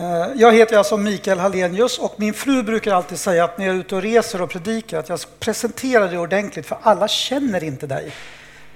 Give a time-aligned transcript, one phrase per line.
[0.00, 3.74] Eh, jag heter alltså Mikael Hallenius och min fru brukar alltid säga att när jag
[3.74, 7.86] är ute och reser och predikar att jag presenterar dig ordentligt för alla känner inte
[7.86, 8.12] dig.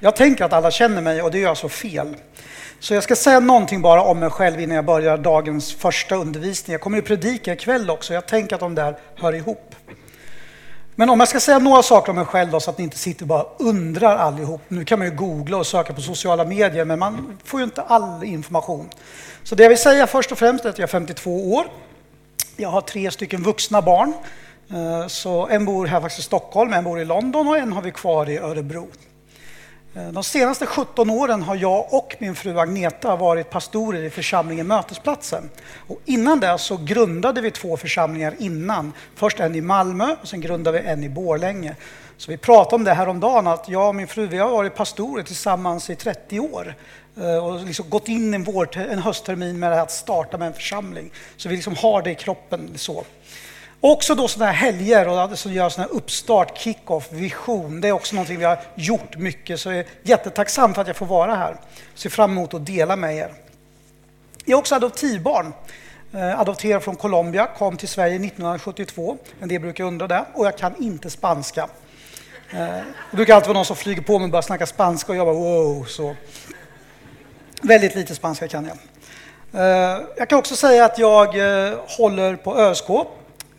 [0.00, 2.16] Jag tänker att alla känner mig och det gör jag så fel.
[2.80, 6.72] Så jag ska säga någonting bara om mig själv innan jag börjar dagens första undervisning.
[6.72, 9.74] Jag kommer ju predika ikväll också, jag tänker att de där hör ihop.
[10.96, 12.98] Men om jag ska säga några saker om mig själv då, så att ni inte
[12.98, 14.60] sitter och bara undrar allihop.
[14.68, 17.82] Nu kan man ju googla och söka på sociala medier, men man får ju inte
[17.82, 18.88] all information.
[19.42, 21.66] Så det jag vill säga först och främst är att jag är 52 år.
[22.56, 24.12] Jag har tre stycken vuxna barn.
[24.70, 27.82] Eh, så en bor här faktiskt i Stockholm, en bor i London och en har
[27.82, 28.88] vi kvar i Örebro.
[29.96, 34.66] Eh, de senaste 17 åren har jag och min fru Agneta varit pastorer i församlingen
[34.66, 35.50] Mötesplatsen.
[35.88, 38.92] Och innan det så grundade vi två församlingar innan.
[39.14, 41.76] Först en i Malmö och sen grundade vi en i Borlänge.
[42.16, 44.50] Så vi pratade om det här om dagen att jag och min fru vi har
[44.50, 46.74] varit pastorer tillsammans i 30 år
[47.16, 51.10] eh, och liksom gått in en, vår, en hösttermin med att starta med en församling.
[51.36, 52.70] Så vi liksom har det i kroppen.
[52.76, 53.04] så.
[53.86, 57.80] Också då sådana här helger och alltså som gör sådana här uppstart, kick-off, vision.
[57.80, 60.96] Det är också någonting vi har gjort mycket, så jag är jättetacksam för att jag
[60.96, 61.56] får vara här.
[61.94, 63.32] Ser fram emot att dela med er.
[64.44, 65.52] Jag är också adoptivbarn.
[66.12, 69.16] Eh, Adopterad från Colombia, kom till Sverige 1972.
[69.40, 70.24] En del brukar undra det.
[70.34, 71.68] Och jag kan inte spanska.
[72.50, 72.66] Eh,
[73.10, 75.26] det brukar alltid vara någon som flyger på mig och börjar snacka spanska och jag
[75.26, 75.84] bara wow.
[75.84, 76.16] Så.
[77.62, 78.76] Väldigt lite spanska kan jag.
[79.62, 81.26] Eh, jag kan också säga att jag
[81.98, 82.90] håller på ÖSK,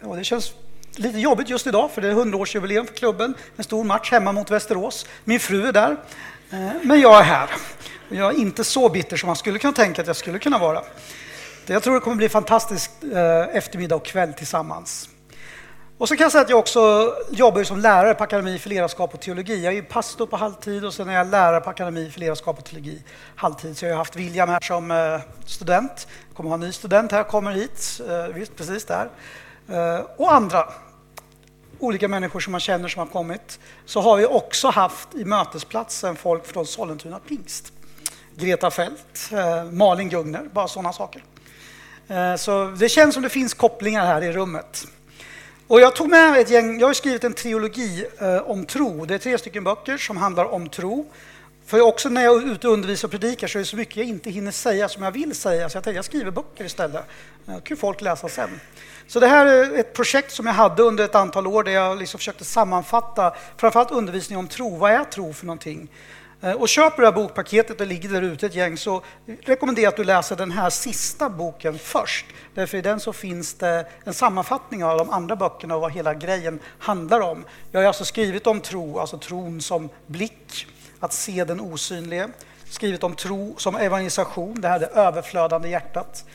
[0.05, 0.53] och det känns
[0.95, 3.33] lite jobbigt just idag, för det är 100-årsjubileum för klubben.
[3.55, 5.05] En stor match hemma mot Västerås.
[5.23, 5.97] Min fru är där,
[6.51, 7.49] eh, men jag är här.
[8.09, 10.81] Jag är inte så bitter som man skulle kunna tänka att jag skulle kunna vara.
[11.65, 15.09] Jag tror det kommer bli fantastisk eh, eftermiddag och kväll tillsammans.
[15.97, 19.13] Och så kan jag säga att jag också jobbar som lärare på Akademi för ledarskap
[19.13, 19.65] och teologi.
[19.65, 22.65] Jag är pastor på halvtid och sen är jag lärare på Akademi för ledarskap och
[22.65, 23.03] teologi
[23.35, 23.77] halvtid.
[23.77, 26.07] Så jag har haft William här som eh, student.
[26.27, 28.01] Jag kommer ha en ny student här, kommer hit,
[28.33, 29.09] visst precis där.
[29.69, 30.73] Eh, och andra
[31.79, 36.15] olika människor som man känner som har kommit, så har vi också haft i mötesplatsen
[36.15, 37.73] folk från Sollentuna pingst.
[38.35, 41.23] Greta Fält, eh, Malin Gugner, bara sådana saker.
[42.07, 44.87] Eh, så det känns som det finns kopplingar här i rummet.
[45.67, 48.05] Och jag tog med ett gäng, jag har skrivit en trilogi
[48.45, 49.05] om tro.
[49.05, 51.05] Det är tre stycken böcker som handlar om tro.
[51.65, 53.95] För också när jag är ute och undervisar och predikar så är det så mycket
[53.95, 57.03] jag inte hinner säga som jag vill säga, så jag tänkte jag skriver böcker istället.
[57.45, 58.59] Det kan folk läsa sen.
[59.07, 61.97] Så det här är ett projekt som jag hade under ett antal år där jag
[61.97, 64.77] liksom försökte sammanfatta framförallt undervisning om tro.
[64.77, 65.89] Vad är tro för någonting?
[66.41, 69.01] Eh, och köper du det här bokpaketet, det ligger där ute ett gäng, så
[69.41, 72.25] rekommenderar jag att du läser den här sista boken först.
[72.53, 76.13] Därför i den så finns det en sammanfattning av de andra böckerna och vad hela
[76.13, 77.45] grejen handlar om.
[77.71, 80.67] Jag har alltså skrivit om tro, alltså tron som blick,
[80.99, 82.29] att se den osynlige.
[82.69, 86.25] Skrivit om tro som evangelisation, det här det överflödande hjärtat.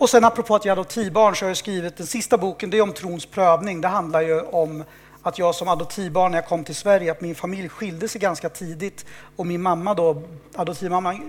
[0.00, 2.78] Och sen apropå att jag är adoptivbarn så har jag skrivit den sista boken, det
[2.78, 3.80] är om trons prövning.
[3.80, 4.84] Det handlar ju om
[5.22, 8.48] att jag som adoptivbarn när jag kom till Sverige, att min familj skilde sig ganska
[8.48, 9.06] tidigt
[9.36, 10.22] och min mamma då,
[10.54, 11.20] adoptivmamma,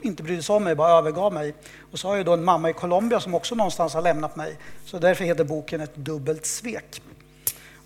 [0.00, 1.54] inte brydde sig om mig, bara övergav mig.
[1.92, 4.56] Och så har jag då en mamma i Colombia som också någonstans har lämnat mig.
[4.84, 7.02] Så därför heter boken Ett dubbelt svek.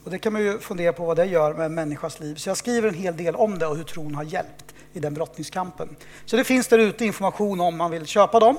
[0.05, 2.35] Och det kan man ju fundera på vad det gör med en människas liv.
[2.35, 5.15] Så jag skriver en hel del om det och hur tron har hjälpt i den
[5.15, 5.97] brottningskampen.
[6.27, 8.57] Så det finns där ute information om man vill köpa dem.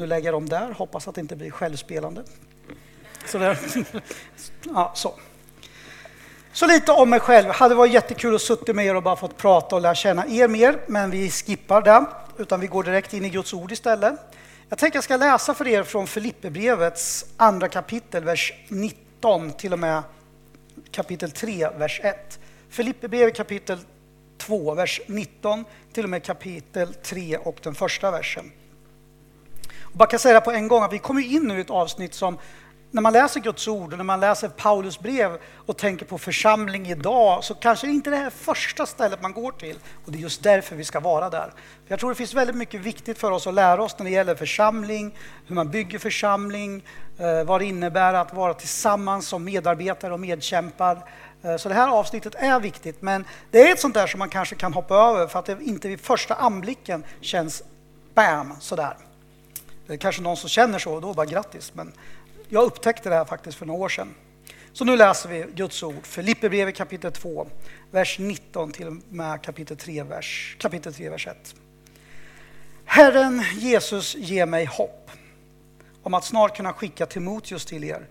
[0.00, 2.22] Nu lägger jag dem där, hoppas att det inte blir självspelande.
[3.26, 3.58] Så, där.
[4.74, 5.14] Ja, så.
[6.52, 7.46] så lite om mig själv.
[7.46, 10.26] Det hade varit jättekul att sitta med er och bara fått prata och lära känna
[10.26, 12.04] er mer, men vi skippar det,
[12.38, 14.14] utan vi går direkt in i Guds ord istället.
[14.68, 19.78] Jag tänker jag ska läsa för er från Filipperbrevets andra kapitel, vers 19 till och
[19.78, 20.02] med
[20.90, 22.38] kapitel 3, vers 1.
[22.70, 23.78] Filipperbrevet kapitel
[24.38, 28.52] 2, vers 19 till och med kapitel 3 och den första versen.
[29.92, 31.70] Och bara kan säga det på en gång att vi kommer in nu i ett
[31.70, 32.38] avsnitt som
[32.92, 36.86] när man läser Guds ord och när man läser Paulus brev och tänker på församling
[36.86, 39.78] idag så kanske inte det här första stället man går till.
[40.04, 41.52] Och det är just därför vi ska vara där.
[41.86, 44.34] Jag tror det finns väldigt mycket viktigt för oss att lära oss när det gäller
[44.34, 45.14] församling,
[45.46, 46.84] hur man bygger församling,
[47.18, 50.98] eh, vad det innebär att vara tillsammans som medarbetare och medkämpar.
[51.42, 54.28] Eh, så det här avsnittet är viktigt, men det är ett sånt där som man
[54.28, 57.62] kanske kan hoppa över för att det inte vid första anblicken känns
[58.14, 58.96] bam sådär.
[59.90, 61.74] Det är kanske någon som känner så och då bara grattis.
[61.74, 61.92] Men
[62.48, 64.14] jag upptäckte det här faktiskt för några år sedan.
[64.72, 67.46] Så nu läser vi Guds ord, Filipperbrevet kapitel 2,
[67.90, 71.54] vers 19 till och med kapitel 3, vers, kapitel 3, vers 1.
[72.84, 75.10] Herren Jesus ger mig hopp
[76.02, 78.06] om att snart kunna skicka Timoteus till er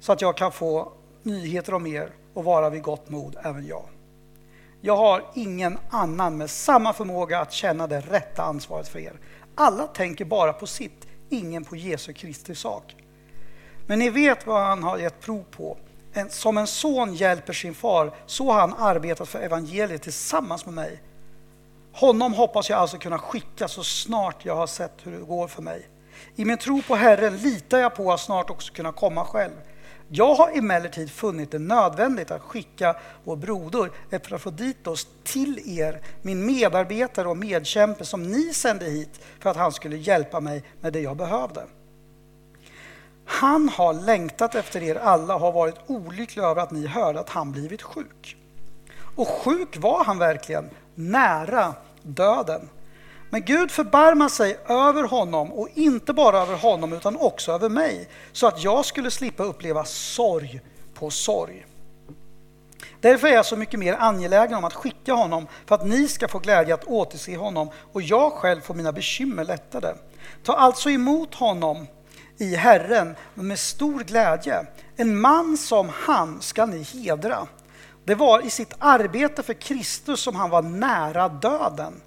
[0.00, 0.92] så att jag kan få
[1.22, 3.84] nyheter om er och vara vid gott mod även jag.
[4.80, 9.12] Jag har ingen annan med samma förmåga att känna det rätta ansvaret för er
[9.58, 12.96] alla tänker bara på sitt, ingen på Jesu Kristi sak.
[13.86, 15.76] Men ni vet vad han har gett prov på.
[16.12, 20.74] En, som en son hjälper sin far, så har han arbetat för evangeliet tillsammans med
[20.74, 21.02] mig.
[21.92, 25.62] Honom hoppas jag alltså kunna skicka så snart jag har sett hur det går för
[25.62, 25.88] mig.
[26.36, 29.54] I min tro på Herren litar jag på att snart också kunna komma själv.
[30.10, 37.28] Jag har emellertid funnit det nödvändigt att skicka vår broder Epafroditos till er, min medarbetare
[37.28, 41.16] och medkämpe som ni sände hit för att han skulle hjälpa mig med det jag
[41.16, 41.66] behövde.
[43.24, 47.30] Han har längtat efter er alla och har varit olycklig över att ni hörde att
[47.30, 48.36] han blivit sjuk.
[49.16, 52.68] Och sjuk var han verkligen, nära döden.
[53.30, 58.08] Men Gud förbarmar sig över honom och inte bara över honom utan också över mig
[58.32, 60.60] så att jag skulle slippa uppleva sorg
[60.94, 61.66] på sorg.
[63.00, 66.28] Därför är jag så mycket mer angelägen om att skicka honom för att ni ska
[66.28, 69.94] få glädje att återse honom och jag själv får mina bekymmer lättade.
[70.44, 71.86] Ta alltså emot honom
[72.38, 74.66] i Herren med stor glädje.
[74.96, 77.46] En man som han ska ni hedra.
[78.04, 82.00] Det var i sitt arbete för Kristus som han var nära döden.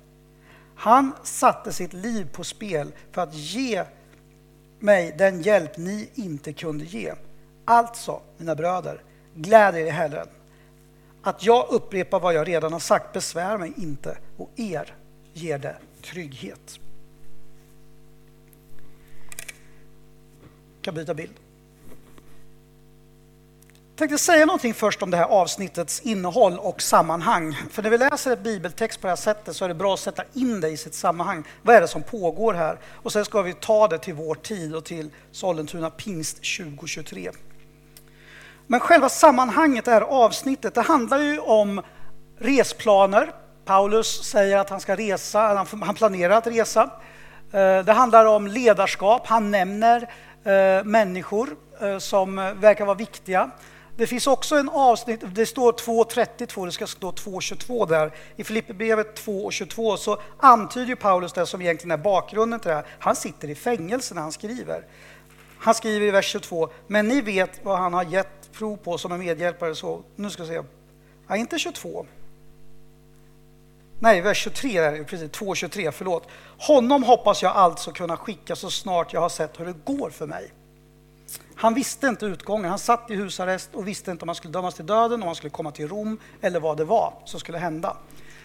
[0.81, 3.83] Han satte sitt liv på spel för att ge
[4.79, 7.13] mig den hjälp ni inte kunde ge.
[7.65, 9.03] Alltså, mina bröder,
[9.35, 10.27] gläd er i Herren.
[11.21, 14.95] Att jag upprepar vad jag redan har sagt besvär mig inte och er
[15.33, 16.79] ger det trygghet.
[20.75, 21.33] Jag kan byta bild.
[24.01, 27.57] Jag tänkte säga någonting först om det här avsnittets innehåll och sammanhang.
[27.71, 29.99] För när vi läser ett bibeltext på det här sättet så är det bra att
[29.99, 31.43] sätta in det i sitt sammanhang.
[31.61, 32.79] Vad är det som pågår här?
[32.95, 37.31] Och sen ska vi ta det till vår tid och till Sollentuna pingst 2023.
[38.67, 41.81] Men själva sammanhanget, det här avsnittet, det handlar ju om
[42.39, 43.31] resplaner.
[43.65, 46.89] Paulus säger att han ska resa, han planerar att resa.
[47.51, 49.27] Eh, det handlar om ledarskap.
[49.27, 50.09] Han nämner
[50.43, 51.49] eh, människor
[51.81, 53.51] eh, som verkar vara viktiga.
[53.95, 58.11] Det finns också en avsnitt, det står 2.32, det ska stå 2.22 där.
[58.35, 62.85] I Filipperbrevet 2.22 så antyder Paulus det som egentligen är bakgrunden till det här.
[62.99, 64.85] Han sitter i fängelse när han skriver.
[65.57, 69.11] Han skriver i vers 22, men ni vet vad han har gett prov på som
[69.11, 69.75] en medhjälpare.
[69.75, 70.61] Så, nu ska vi se.
[71.27, 72.05] Ja, inte 22.
[73.99, 76.27] Nej, vers 23 är det, precis, 2.23, förlåt.
[76.57, 80.27] Honom hoppas jag alltså kunna skicka så snart jag har sett hur det går för
[80.27, 80.51] mig.
[81.61, 82.69] Han visste inte utgången.
[82.69, 85.35] Han satt i husarrest och visste inte om han skulle dömas till döden, om han
[85.35, 87.97] skulle komma till Rom eller vad det var som skulle hända.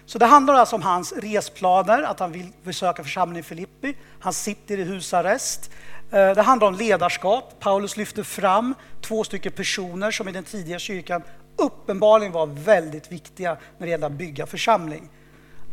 [0.07, 3.97] Så det handlar alltså om hans resplaner, att han vill besöka församlingen i Filippi.
[4.21, 5.71] Han sitter i husarrest.
[6.11, 7.55] Eh, det handlar om ledarskap.
[7.61, 11.23] Paulus lyfter fram två stycken personer som i den tidiga kyrkan
[11.57, 15.11] uppenbarligen var väldigt viktiga när det gällde att bygga församling.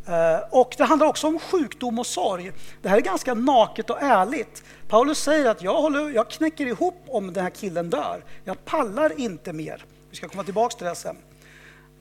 [0.07, 2.51] Eh, och det handlar också om sjukdom och sorg.
[2.81, 4.63] Det här är ganska naket och ärligt.
[4.87, 8.23] Paulus säger att jag, håller, jag knäcker ihop om den här killen dör.
[8.43, 9.85] Jag pallar inte mer.
[10.09, 11.17] Vi ska komma tillbaka till det sen.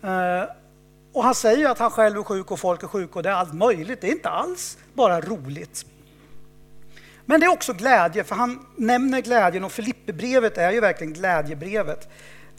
[0.03, 0.45] Eh,
[1.13, 3.35] och han säger att han själv är sjuk och folk är sjuka och det är
[3.35, 4.01] allt möjligt.
[4.01, 5.87] Det är inte alls bara roligt.
[7.25, 12.09] Men det är också glädje, för han nämner glädjen och Filipperbrevet är ju verkligen glädjebrevet.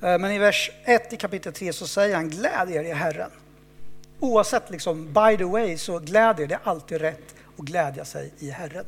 [0.02, 3.32] Eh, men i vers 1 i kapitel 3 så säger han gläd er i Herren.
[4.24, 8.50] Oavsett liksom, by the way, så glädjer det är alltid rätt att glädja sig i
[8.50, 8.86] Herren.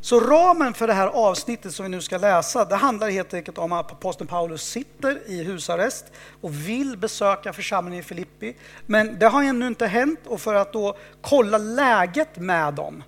[0.00, 3.58] Så ramen för det här avsnittet som vi nu ska läsa, det handlar helt enkelt
[3.58, 6.04] om att aposteln Paulus sitter i husarrest
[6.40, 8.56] och vill besöka församlingen i Filippi.
[8.86, 13.02] Men det har ännu inte hänt och för att då kolla läget med dem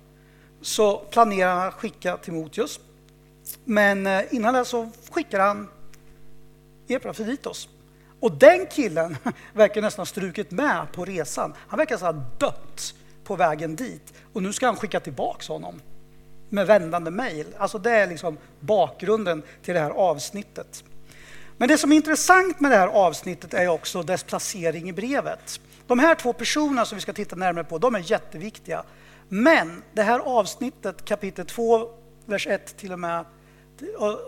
[0.61, 2.79] så planerar han att skicka Timoteus.
[3.65, 5.67] Men eh, innan det så skickar han
[6.87, 7.69] Epafroditos
[8.21, 9.17] och den killen
[9.53, 11.53] verkar nästan strukit med på resan.
[11.67, 14.13] Han verkar ha dött på vägen dit.
[14.33, 15.81] Och nu ska han skicka tillbaka honom
[16.49, 17.47] med vändande mejl.
[17.57, 20.83] Alltså det är liksom bakgrunden till det här avsnittet.
[21.57, 25.61] Men det som är intressant med det här avsnittet är också dess placering i brevet.
[25.87, 28.83] De här två personerna som vi ska titta närmare på, de är jätteviktiga.
[29.29, 31.89] Men det här avsnittet, kapitel 2,
[32.25, 33.25] vers 1 till och med,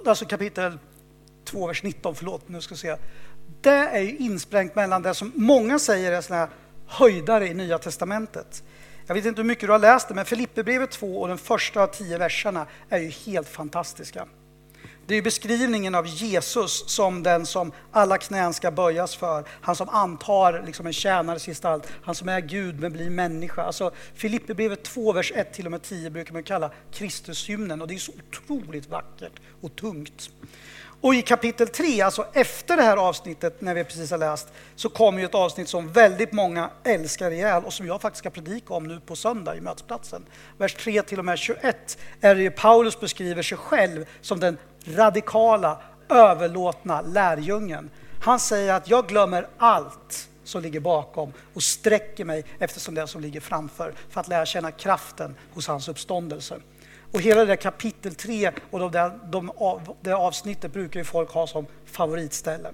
[0.06, 0.80] alltså kapitel
[1.46, 2.96] 2, vers 19, förlåt, nu ska vi se
[3.62, 6.50] det är ju insprängt mellan det som många säger är såna här
[6.88, 8.64] höjdare i Nya Testamentet.
[9.08, 11.84] Jag vet inte hur mycket du har läst det, men Filipperbrevet 2 och den första
[11.84, 14.28] av tio verserna är ju helt fantastiska.
[15.08, 19.44] Det är beskrivningen av Jesus som den som alla knän ska böjas för.
[19.62, 21.88] Han som antar liksom en tjänares gestalt.
[22.04, 23.64] Han som är Gud men blir människa.
[23.64, 27.94] Alltså, Filipperbrevet 2, vers 1 till och med 10 brukar man kalla Kristushymnen och det
[27.94, 30.30] är så otroligt vackert och tungt.
[31.04, 34.90] Och i kapitel 3, alltså efter det här avsnittet, när vi precis har läst, så
[34.90, 38.74] kommer ju ett avsnitt som väldigt många älskar ihjäl och som jag faktiskt ska predika
[38.74, 40.26] om nu på söndag i mötesplatsen.
[40.58, 44.58] Vers 3 till och med 21 är det ju Paulus beskriver sig själv som den
[44.86, 47.90] radikala, överlåtna lärjungen.
[48.22, 53.22] Han säger att jag glömmer allt som ligger bakom och sträcker mig eftersom det som
[53.22, 56.56] ligger framför för att lära känna kraften hos hans uppståndelse.
[57.14, 61.04] Och hela det där kapitel 3 och de där, de av, det avsnittet brukar ju
[61.04, 62.70] folk ha som favoritställe.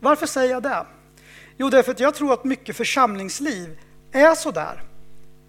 [0.00, 0.86] Varför säger jag det?
[1.56, 3.78] Jo, därför att jag tror att mycket församlingsliv
[4.12, 4.82] är så där.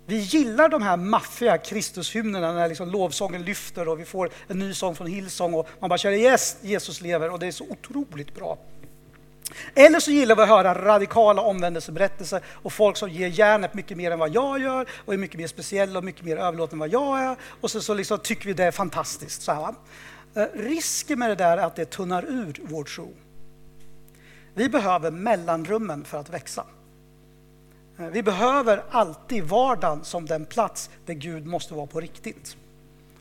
[0.05, 4.73] Vi gillar de här maffiga Kristushymnerna när liksom lovsången lyfter och vi får en ny
[4.73, 8.35] sång från Hillsong och man bara känner yes, Jesus lever och det är så otroligt
[8.35, 8.57] bra.
[9.75, 14.11] Eller så gillar vi att höra radikala omvändelseberättelser och folk som ger järnet mycket mer
[14.11, 16.89] än vad jag gör och är mycket mer speciella och mycket mer överlåtna än vad
[16.89, 17.35] jag är.
[17.61, 19.41] Och så, så liksom tycker vi det är fantastiskt.
[19.41, 19.73] Så här,
[20.35, 23.13] eh, Risken med det där är att det tunnar ur vår tro.
[24.53, 26.65] Vi behöver mellanrummen för att växa.
[27.99, 32.57] Eh, vi behöver alltid vardagen som den plats där Gud måste vara på riktigt.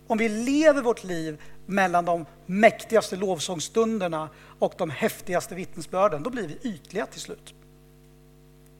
[0.06, 6.48] Om vi lever vårt liv mellan de mäktigaste lovsångsstunderna och de häftigaste vittnesbörden, då blir
[6.48, 7.54] vi ytliga till slut.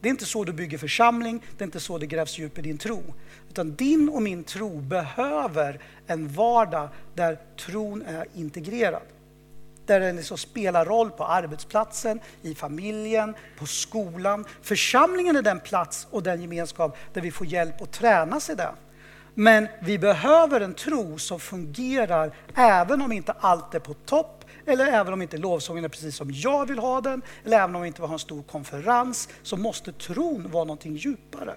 [0.00, 2.62] Det är inte så du bygger församling, det är inte så det grävs djup i
[2.62, 3.02] din tro.
[3.50, 9.02] Utan din och min tro behöver en vardag där tron är integrerad.
[9.86, 14.44] Där den liksom spelar roll på arbetsplatsen, i familjen, på skolan.
[14.62, 18.72] Församlingen är den plats och den gemenskap där vi får hjälp att tränas i där.
[19.38, 24.86] Men vi behöver en tro som fungerar även om inte allt är på topp eller
[24.86, 27.88] även om inte lovsången är precis som jag vill ha den eller även om vi
[27.88, 31.54] inte har en stor konferens så måste tron vara någonting djupare.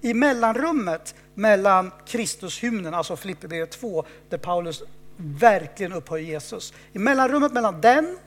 [0.00, 4.82] I mellanrummet mellan Kristushymnen, alltså Filipperbrevet 2, där Paulus
[5.16, 6.72] verkligen upphöjer Jesus.
[6.92, 8.18] I mellanrummet mellan den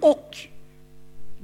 [0.00, 0.36] och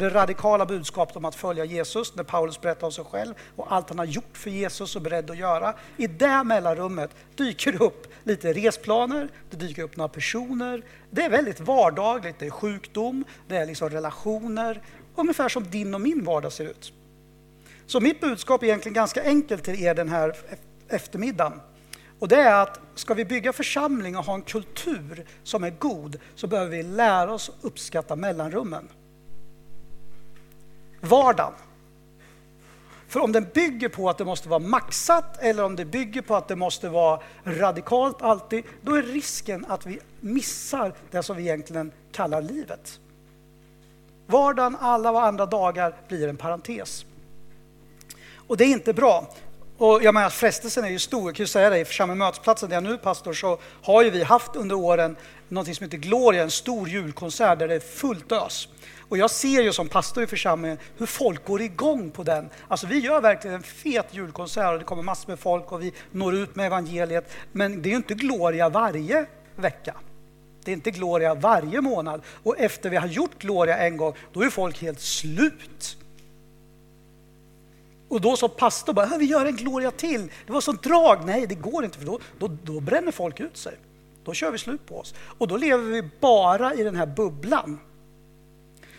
[0.00, 3.88] det radikala budskapet om att följa Jesus när Paulus berättar om sig själv och allt
[3.88, 5.75] han har gjort för Jesus och är beredd att göra.
[5.97, 10.83] I det mellanrummet dyker det upp lite resplaner, det dyker upp några personer.
[11.11, 14.83] Det är väldigt vardagligt, det är sjukdom, det är liksom relationer,
[15.16, 16.92] ungefär som din och min vardag ser ut.
[17.87, 20.37] Så mitt budskap är egentligen ganska enkelt till er den här
[20.88, 21.61] eftermiddagen.
[22.19, 26.16] Och det är att ska vi bygga församling och ha en kultur som är god
[26.35, 28.88] så behöver vi lära oss uppskatta mellanrummen
[31.00, 31.52] vardagen.
[33.09, 36.37] För om den bygger på att det måste vara maxat eller om det bygger på
[36.37, 41.42] att det måste vara radikalt alltid, då är risken att vi missar det som vi
[41.42, 43.00] egentligen kallar livet.
[44.26, 47.04] Vardagen, alla andra dagar blir en parentes.
[48.37, 49.28] Och det är inte bra.
[49.80, 51.28] Och jag menar, frestelsen är ju stor.
[51.28, 54.02] Jag kan ju säga det, i församlingen Mötesplatsen där jag nu är pastor så har
[54.02, 55.16] ju vi haft under åren
[55.49, 58.68] något som heter Gloria, en stor julkonsert där det är fullt ös.
[59.08, 62.50] Och jag ser ju som pastor i församlingen hur folk går igång på den.
[62.68, 65.92] Alltså vi gör verkligen en fet julkonsert och det kommer massor med folk och vi
[66.10, 67.32] når ut med evangeliet.
[67.52, 69.94] Men det är ju inte Gloria varje vecka.
[70.64, 72.22] Det är inte Gloria varje månad.
[72.42, 75.96] Och efter vi har gjort Gloria en gång, då är folk helt slut.
[78.10, 80.30] Och då sa pastor bara, vi gör en Gloria till.
[80.46, 81.26] Det var sånt drag.
[81.26, 83.74] Nej, det går inte för då, då, då bränner folk ut sig.
[84.24, 85.14] Då kör vi slut på oss.
[85.38, 87.80] Och då lever vi bara i den här bubblan.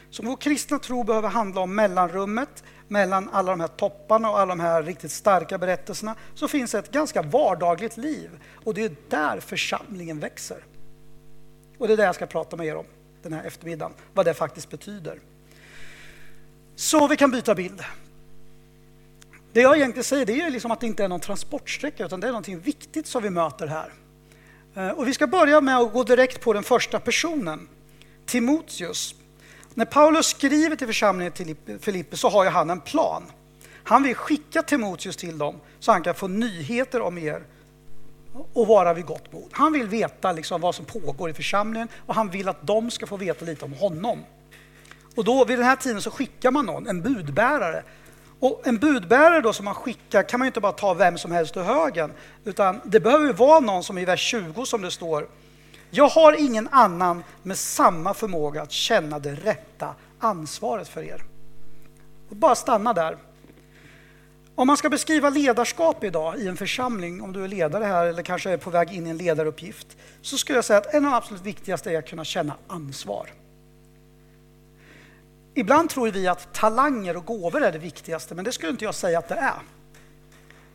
[0.09, 4.55] Så vår kristna tro behöver handla om mellanrummet mellan alla de här topparna och alla
[4.55, 6.15] de här riktigt starka berättelserna.
[6.35, 8.29] Så finns ett ganska vardagligt liv
[8.63, 10.63] och det är där församlingen växer.
[11.77, 12.85] Och det är det jag ska prata med er om
[13.23, 15.19] den här eftermiddagen, vad det faktiskt betyder.
[16.75, 17.83] Så vi kan byta bild.
[19.53, 22.27] Det jag egentligen säger det är liksom att det inte är någon transportsträcka utan det
[22.27, 23.93] är någonting viktigt som vi möter här.
[24.75, 27.67] Eh, och vi ska börja med att gå direkt på den första personen,
[28.25, 29.15] Timoteus.
[29.73, 33.23] När Paulus skriver till församlingen till Filippe så har ju han en plan.
[33.83, 37.43] Han vill skicka Timoteus till dem så han kan få nyheter om er
[38.53, 39.49] och vara vid gott mod.
[39.51, 43.07] Han vill veta liksom vad som pågår i församlingen och han vill att de ska
[43.07, 44.19] få veta lite om honom.
[45.15, 47.83] Och då vid den här tiden så skickar man någon, en budbärare.
[48.41, 51.31] Och en budbärare då som man skickar kan man ju inte bara ta vem som
[51.31, 52.11] helst ur högen,
[52.45, 55.27] utan det behöver vara någon som i vers 20 som det står
[55.93, 61.23] jag har ingen annan med samma förmåga att känna det rätta ansvaret för er.
[62.29, 63.17] Och bara stanna där.
[64.55, 68.23] Om man ska beskriva ledarskap idag i en församling, om du är ledare här eller
[68.23, 71.11] kanske är på väg in i en ledaruppgift, så skulle jag säga att en av
[71.11, 73.29] de absolut viktigaste är att kunna känna ansvar.
[75.53, 78.95] Ibland tror vi att talanger och gåvor är det viktigaste, men det skulle inte jag
[78.95, 79.61] säga att det är.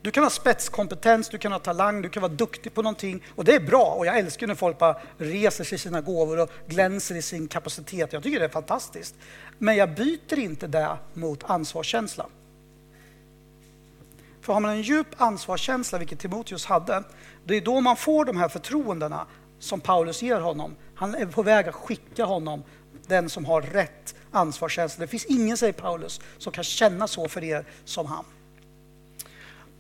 [0.02, 3.44] Du kan ha spetskompetens, du kan ha talang, du kan vara duktig på någonting och
[3.44, 6.50] det är bra och jag älskar när folk bara reser sig i sina gåvor och
[6.66, 8.12] glänser i sin kapacitet.
[8.12, 9.14] Jag tycker det är fantastiskt.
[9.58, 12.26] Men jag byter inte det mot ansvarskänsla.
[14.40, 17.02] För har man en djup ansvarskänsla, vilket Timoteus hade,
[17.44, 19.26] det är då man får de här förtroendena
[19.58, 20.76] som Paulus ger honom.
[20.94, 22.62] Han är på väg att skicka honom,
[23.06, 25.02] den som har rätt ansvarskänsla.
[25.02, 28.24] Det finns ingen, säger Paulus, som kan känna så för er som han.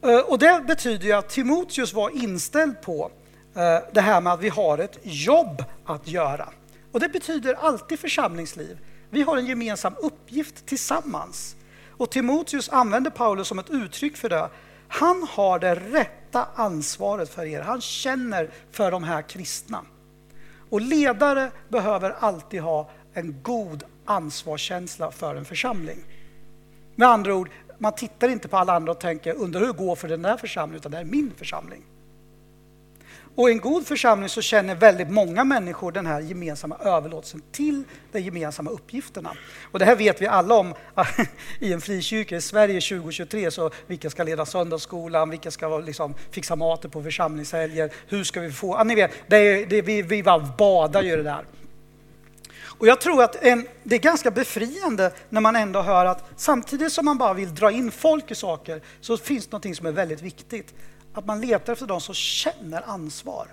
[0.02, 3.10] Eh, och det betyder ju att Timoteus var inställd på
[3.54, 6.48] eh, det här med att vi har ett jobb att göra.
[6.92, 8.78] Och det betyder alltid församlingsliv.
[9.10, 11.56] Vi har en gemensam uppgift tillsammans.
[11.90, 14.48] Och Timoteus använder Paulus som ett uttryck för det.
[14.88, 17.60] Han har det rätta ansvaret för er.
[17.60, 19.82] Han känner för de här kristna.
[20.70, 26.04] Och ledare behöver alltid ha en god ansvarskänsla för en församling.
[26.94, 29.96] Med andra ord, man tittar inte på alla andra och tänker undrar hur det går
[29.96, 31.82] för den där församlingen, utan det är min församling.
[33.36, 37.84] Och i en god församling så känner väldigt många människor den här gemensamma överlåtelsen till
[38.12, 39.30] de gemensamma uppgifterna.
[39.72, 40.74] Och det här vet vi alla om
[41.60, 43.50] i en frikyrka i Sverige 2023.
[43.50, 45.30] Så vilka ska leda söndagsskolan?
[45.30, 47.92] Vilka ska liksom fixa maten på församlingshelger?
[48.08, 48.76] Hur ska vi få...
[48.76, 51.44] Ja, ni vet, det är, det, vi, vi bara badar ju det där.
[52.78, 56.92] Och jag tror att en, det är ganska befriande när man ändå hör att samtidigt
[56.92, 59.92] som man bara vill dra in folk i saker så finns det någonting som är
[59.92, 60.74] väldigt viktigt.
[61.14, 63.48] Att man letar efter de som känner ansvar.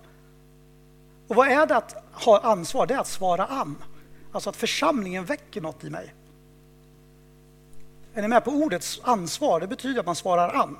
[1.27, 2.87] Och vad är det att ha ansvar?
[2.87, 3.83] Det är att svara an.
[4.31, 6.13] Alltså att församlingen väcker något i mig.
[8.13, 9.59] Är ni med på ordet ansvar?
[9.59, 10.77] Det betyder att man svarar an.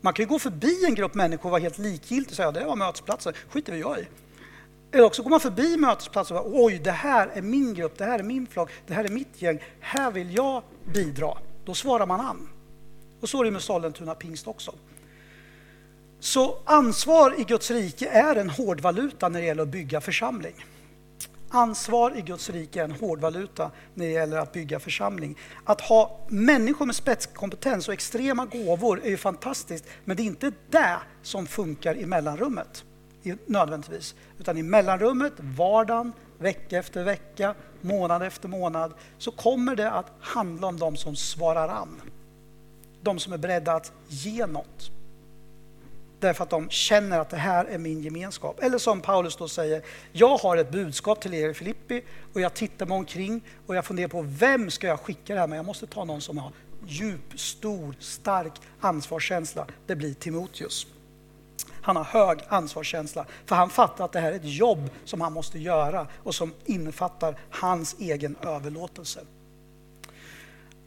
[0.00, 2.64] Man kan ju gå förbi en grupp människor och vara helt likgiltig och säga det
[2.64, 4.08] var mötesplatsen, skiter vi jag i.
[4.92, 8.04] Eller också går man förbi mötesplatsen och bara, oj, det här är min grupp, det
[8.04, 10.62] här är min flock, det här är mitt gäng, här vill jag
[10.94, 11.38] bidra.
[11.64, 12.48] Då svarar man an.
[13.20, 14.74] Och så är det med Sollentuna pingst också.
[16.20, 20.66] Så ansvar i Guds rike är en hårdvaluta när det gäller att bygga församling.
[21.48, 25.38] Ansvar i Guds rike är en hårdvaluta när det gäller att bygga församling.
[25.64, 30.52] Att ha människor med spetskompetens och extrema gåvor är ju fantastiskt, men det är inte
[30.70, 32.84] det som funkar i mellanrummet
[33.46, 34.14] nödvändigtvis.
[34.38, 40.66] Utan i mellanrummet, vardagen, vecka efter vecka, månad efter månad, så kommer det att handla
[40.66, 42.00] om de som svarar an.
[43.02, 44.90] De som är beredda att ge något.
[46.20, 48.62] Därför att de känner att det här är min gemenskap.
[48.62, 52.54] Eller som Paulus då säger, jag har ett budskap till er i Filippi och jag
[52.54, 55.58] tittar mig omkring och jag funderar på vem ska jag skicka det här med?
[55.58, 56.52] Jag måste ta någon som har
[56.86, 59.66] djup, stor, stark ansvarskänsla.
[59.86, 60.86] Det blir Timoteus.
[61.82, 65.32] Han har hög ansvarskänsla, för han fattar att det här är ett jobb som han
[65.32, 69.20] måste göra och som innefattar hans egen överlåtelse.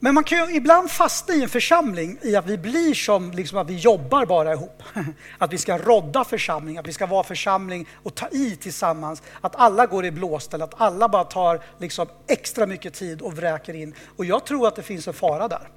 [0.04, 3.58] Men man kan ju ibland fastna i en församling i att vi blir som liksom
[3.58, 4.84] att vi jobbar bara ihop.
[5.38, 9.22] Att vi ska rodda församling, att vi ska vara församling och ta i tillsammans.
[9.42, 13.74] Att alla går i blåställ, att alla bara tar liksom extra mycket tid och vräker
[13.74, 13.96] in.
[14.18, 15.70] Och jag tror att det finns en fara där.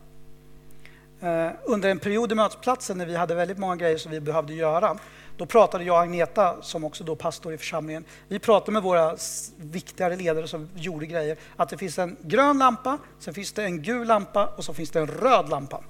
[1.20, 4.54] Eh, under en period i mötesplatsen när vi hade väldigt många grejer som vi behövde
[4.54, 4.98] göra,
[5.36, 9.16] då pratade jag och Agneta, som också då pastor i församlingen, vi pratade med våra
[9.56, 13.82] viktigare ledare som gjorde grejer, att det finns en grön lampa, sen finns det en
[13.82, 15.84] gul lampa och så finns det en röd lampa.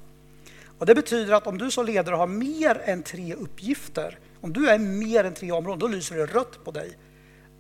[0.79, 4.69] Och det betyder att om du som ledare har mer än tre uppgifter, om du
[4.69, 6.97] är mer än tre områden, då lyser det rött på dig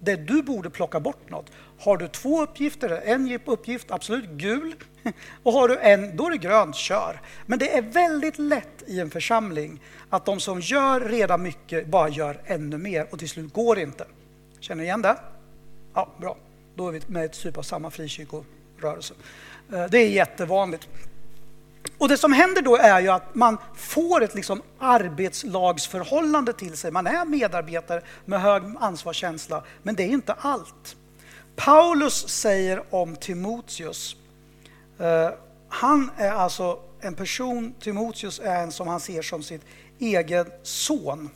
[0.00, 1.50] där du borde plocka bort något.
[1.78, 4.74] Har du två uppgifter, en uppgift, absolut gul.
[5.42, 7.20] Och har du en, då är det grönt, kör.
[7.46, 12.08] Men det är väldigt lätt i en församling att de som gör redan mycket bara
[12.08, 14.06] gör ännu mer och till slut går det inte.
[14.60, 15.16] Känner ni igen det?
[15.94, 16.36] Ja, bra.
[16.74, 19.14] Då är vi med i typ av samma frikyrkorörelse.
[19.72, 20.88] Eh, det är jättevanligt.
[21.98, 26.90] Och det som händer då är ju att man får ett liksom arbetslagsförhållande till sig.
[26.90, 30.96] Man är medarbetare med hög ansvarskänsla, men det är inte allt.
[31.56, 34.16] Paulus säger om Timoteus,
[34.98, 35.30] eh,
[35.68, 39.62] han är alltså en person, Timoteus är en som han ser som sitt
[39.98, 41.30] egen son.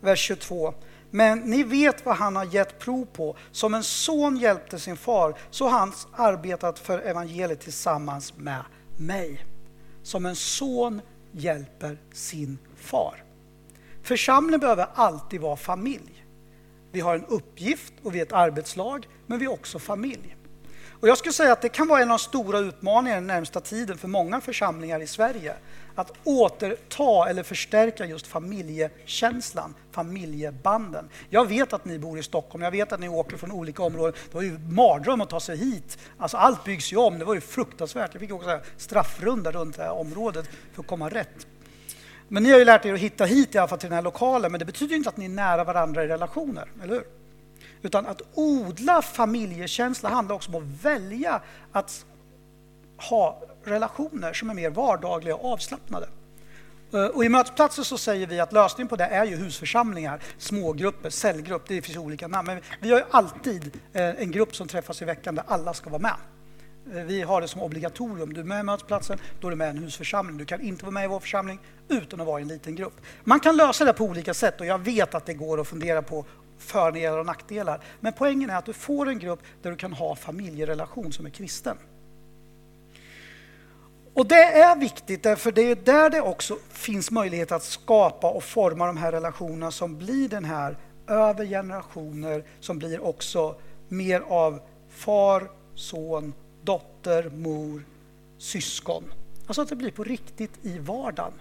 [0.00, 0.74] Vers 22.
[1.10, 3.36] Men ni vet vad han har gett prov på.
[3.52, 8.62] Som en son hjälpte sin far, så har han arbetat för evangeliet tillsammans med
[8.96, 9.44] mig
[10.02, 11.00] som en son
[11.32, 13.24] hjälper sin far.
[14.02, 16.11] Församlingen behöver alltid vara familj.
[16.92, 20.36] Vi har en uppgift och vi är ett arbetslag, men vi är också familj.
[21.02, 23.60] Och jag skulle säga att det kan vara en av de stora utmaningarna den närmsta
[23.60, 25.54] tiden för många församlingar i Sverige.
[25.94, 31.08] Att återta eller förstärka just familjekänslan, familjebanden.
[31.30, 34.14] Jag vet att ni bor i Stockholm, jag vet att ni åker från olika områden.
[34.30, 35.98] Det var ju mardröm att ta sig hit.
[36.18, 38.10] Alltså allt byggs ju om, det var ju fruktansvärt.
[38.12, 41.46] Jag fick också straffrunda runt det här området för att komma rätt.
[42.32, 44.02] Men ni har ju lärt er att hitta hit i alla fall till den här
[44.02, 47.04] lokalen, men det betyder inte att ni är nära varandra i relationer, eller hur?
[47.82, 51.40] Utan att odla familjekänsla handlar också om att välja
[51.72, 52.06] att
[52.96, 56.08] ha relationer som är mer vardagliga och avslappnade.
[56.92, 61.10] Eh, och I mötesplatser så säger vi att lösningen på det är ju husförsamlingar, smågrupper,
[61.10, 62.46] cellgrupp, det finns olika namn.
[62.46, 65.90] Men vi har ju alltid eh, en grupp som träffas i veckan där alla ska
[65.90, 66.16] vara med.
[66.84, 68.32] Vi har det som obligatorium.
[68.32, 70.38] Du är med i mötesplatsen, då är du med i en husförsamling.
[70.38, 73.00] Du kan inte vara med i vår församling utan att vara i en liten grupp.
[73.24, 76.02] Man kan lösa det på olika sätt och jag vet att det går att fundera
[76.02, 76.24] på
[76.58, 77.80] fördelar och nackdelar.
[78.00, 81.30] Men poängen är att du får en grupp där du kan ha familjerelation som är
[81.30, 81.76] kristen.
[84.14, 88.44] Och det är viktigt, därför det är där det också finns möjlighet att skapa och
[88.44, 90.76] forma de här relationerna som blir den här
[91.08, 93.54] över generationer, som blir också
[93.88, 96.32] mer av far, son,
[96.64, 97.84] dotter, mor,
[98.38, 99.04] syskon.
[99.46, 101.32] Alltså att det blir på riktigt i vardagen.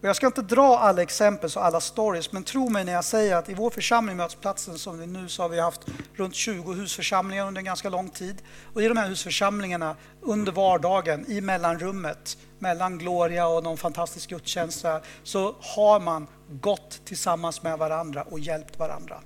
[0.00, 3.04] Och jag ska inte dra alla exempel och alla stories, men tro mig när jag
[3.04, 5.80] säger att i vår församling Mötesplatsen som vi nu så har vi haft
[6.14, 8.42] runt 20 husförsamlingar under en ganska lång tid.
[8.74, 14.84] Och i de här husförsamlingarna under vardagen, i mellanrummet, mellan Gloria och någon fantastisk gudstjänst
[15.22, 19.20] så har man gått tillsammans med varandra och hjälpt varandra.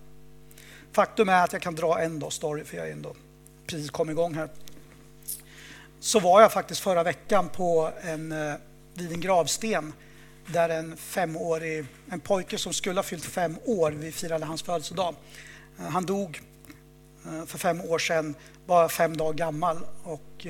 [0.93, 3.14] Faktum är att jag kan dra en då story, för jag är ändå
[3.66, 4.49] precis kom igång här.
[6.03, 8.55] Så var jag faktiskt förra veckan på en, eh,
[8.95, 9.93] vid en gravsten
[10.47, 15.15] där en femårig, en pojke som skulle ha fyllt fem år, vi firade hans födelsedag.
[15.79, 16.41] Eh, han dog
[17.27, 18.35] eh, för fem år sedan,
[18.67, 20.47] bara fem dagar gammal och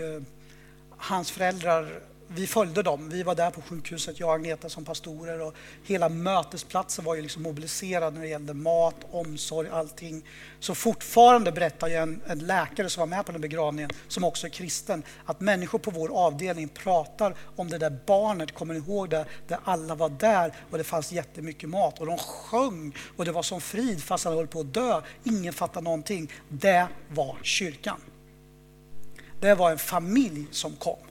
[0.97, 2.01] hans föräldrar
[2.35, 3.09] vi följde dem.
[3.09, 7.23] Vi var där på sjukhuset, jag och Agneta som pastorer och hela mötesplatsen var ju
[7.23, 10.23] liksom mobiliserad när det gällde mat, omsorg, allting.
[10.61, 14.47] Så fortfarande berättar ju en, en, läkare som var med på den begravningen, som också
[14.47, 19.11] är kristen, att människor på vår avdelning pratar om det där barnet, kommer ni ihåg
[19.11, 19.25] det?
[19.49, 23.43] Där alla var där och det fanns jättemycket mat och de sjöng och det var
[23.43, 25.03] som frid fast han höll på att dö.
[25.25, 26.33] Ingen fattade någonting.
[26.49, 28.01] Det var kyrkan.
[29.40, 31.10] Det var en familj som kom.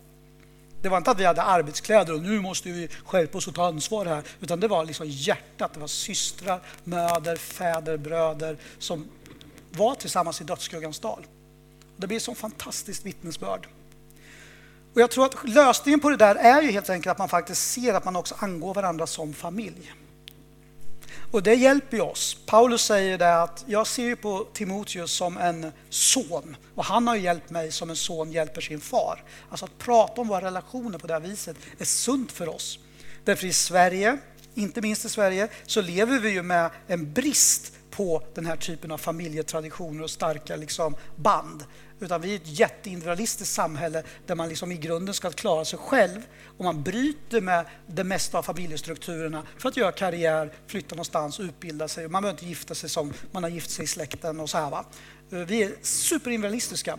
[0.82, 3.68] Det var inte att vi hade arbetskläder och nu måste vi skärpa oss och ta
[3.68, 4.24] ansvar här.
[4.40, 5.74] Utan det var liksom hjärtat.
[5.74, 9.08] Det var systrar, möder, fäder, bröder som
[9.72, 11.26] var tillsammans i dödsskuggans dal.
[11.98, 13.68] Det blir ett sånt fantastiskt vittnesbörd.
[14.94, 17.72] Och jag tror att lösningen på det där är ju helt enkelt att man faktiskt
[17.72, 19.94] ser att man också angår varandra som familj.
[21.32, 22.38] Och det hjälper ju oss.
[22.46, 27.50] Paulus säger det att jag ser på Timoteus som en son och han har hjälpt
[27.50, 29.24] mig som en son hjälper sin far.
[29.50, 32.80] Alltså att prata om våra relationer på det här viset är sunt för oss.
[33.24, 34.18] Därför i Sverige,
[34.56, 38.92] inte minst i Sverige, så lever vi ju med en brist på den här typen
[38.92, 41.64] av familjetraditioner och starka liksom, band.
[42.00, 46.22] Utan vi är ett jätteindividualistiskt samhälle där man liksom i grunden ska klara sig själv
[46.58, 51.88] och man bryter med det mesta av familjestrukturerna för att göra karriär, flytta någonstans, utbilda
[51.88, 52.08] sig.
[52.08, 54.70] Man behöver inte gifta sig som man har gift sig i släkten och så här.
[54.70, 54.86] Va?
[55.32, 56.98] Eh, vi är superindividualistiska.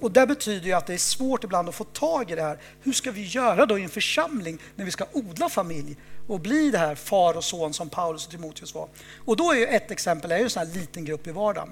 [0.00, 2.58] Och det betyder ju att det är svårt ibland att få tag i det här.
[2.82, 6.70] Hur ska vi göra då i en församling när vi ska odla familj och bli
[6.70, 8.88] det här far och son som Paulus och Timoteus var?
[9.24, 11.70] Och då är ju ett exempel är ju en sån här liten grupp i vardagen.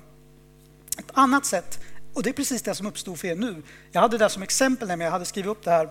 [0.98, 1.80] Ett annat sätt
[2.14, 3.62] och det är precis det som uppstod för er nu.
[3.92, 5.90] Jag hade det som exempel när jag hade skrivit upp det här.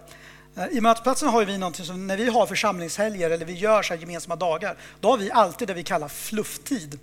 [0.55, 3.95] Eh, I mötesplatsen har vi någonting som när vi har församlingshelger eller vi gör så
[3.95, 6.99] gemensamma dagar, då har vi alltid det vi kallar flufftid.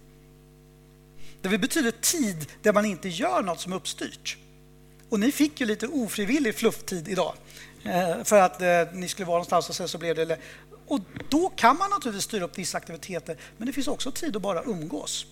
[1.40, 4.36] Det betyder tid där man inte gör något som är uppstyrt.
[5.08, 7.34] Och ni fick ju lite ofrivillig flufftid idag
[7.84, 10.38] eh, för att eh, ni skulle vara någonstans och sen så blev det...
[10.88, 14.42] Och då kan man naturligtvis styra upp vissa aktiviteter, men det finns också tid att
[14.42, 15.26] bara umgås.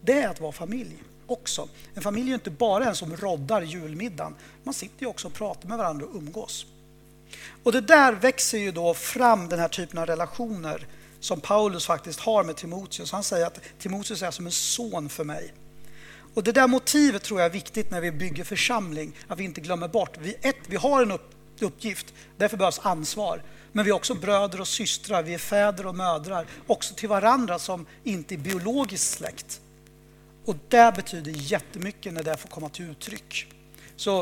[0.00, 1.68] Det är att vara familj också.
[1.94, 4.34] En familj är inte bara en som roddar julmiddagen.
[4.62, 6.66] Man sitter ju också och pratar med varandra och umgås.
[7.62, 10.86] Och det där växer ju då fram den här typen av relationer
[11.20, 13.12] som Paulus faktiskt har med Timoteus.
[13.12, 15.52] Han säger att Timoteus är som en son för mig.
[16.34, 19.60] Och det där motivet tror jag är viktigt när vi bygger församling, att vi inte
[19.60, 20.18] glömmer bort.
[20.20, 23.42] Vi, ett, vi har en upp, uppgift, därför behövs ansvar.
[23.76, 27.58] Men vi är också bröder och systrar, vi är fäder och mödrar, också till varandra
[27.58, 29.60] som inte är biologiskt släkt.
[30.44, 33.46] Och det betyder jättemycket när det får komma till uttryck.
[33.96, 34.20] Så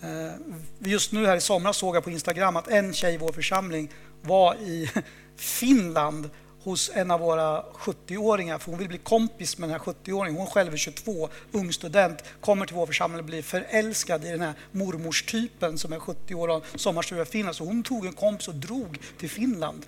[0.00, 0.32] eh,
[0.78, 3.90] just nu här i somras såg jag på Instagram att en tjej i vår församling
[4.22, 4.90] var i
[5.36, 6.30] Finland
[6.62, 10.36] hos en av våra 70-åringar, för hon vill bli kompis med den här 70-åringen.
[10.36, 14.40] Hon själv är 22, ung student, kommer till vår församling och blir förälskad i den
[14.40, 17.56] här mormorstypen som är 70 år och sommarstuga i Finland.
[17.56, 19.86] Så hon tog en kompis och drog till Finland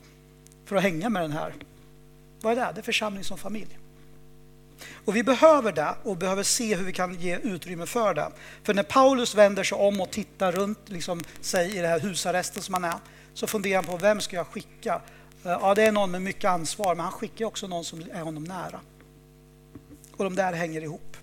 [0.64, 1.54] för att hänga med den här.
[2.40, 2.72] Vad är det?
[2.74, 3.78] Det är församling som familj.
[5.04, 8.28] Och vi behöver det och behöver se hur vi kan ge utrymme för det.
[8.62, 12.62] För när Paulus vänder sig om och tittar runt liksom, sig i det här husarresten
[12.62, 12.94] som han är,
[13.34, 15.00] så funderar han på vem ska jag skicka?
[15.44, 18.20] Eh, ja, det är någon med mycket ansvar, men han skickar också någon som är
[18.20, 18.80] honom nära.
[20.16, 21.16] Och de där hänger ihop.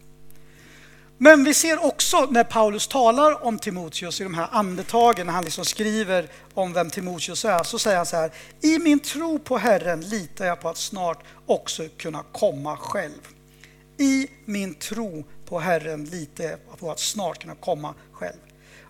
[1.20, 5.44] Men vi ser också när Paulus talar om Timoteus i de här andetagen, när han
[5.44, 8.32] liksom skriver om vem Timoteus är, så säger han så här.
[8.62, 13.28] I min tro på Herren litar jag på att snart också kunna komma själv.
[13.98, 18.38] I min tro på Herren litar jag på att snart kunna komma själv.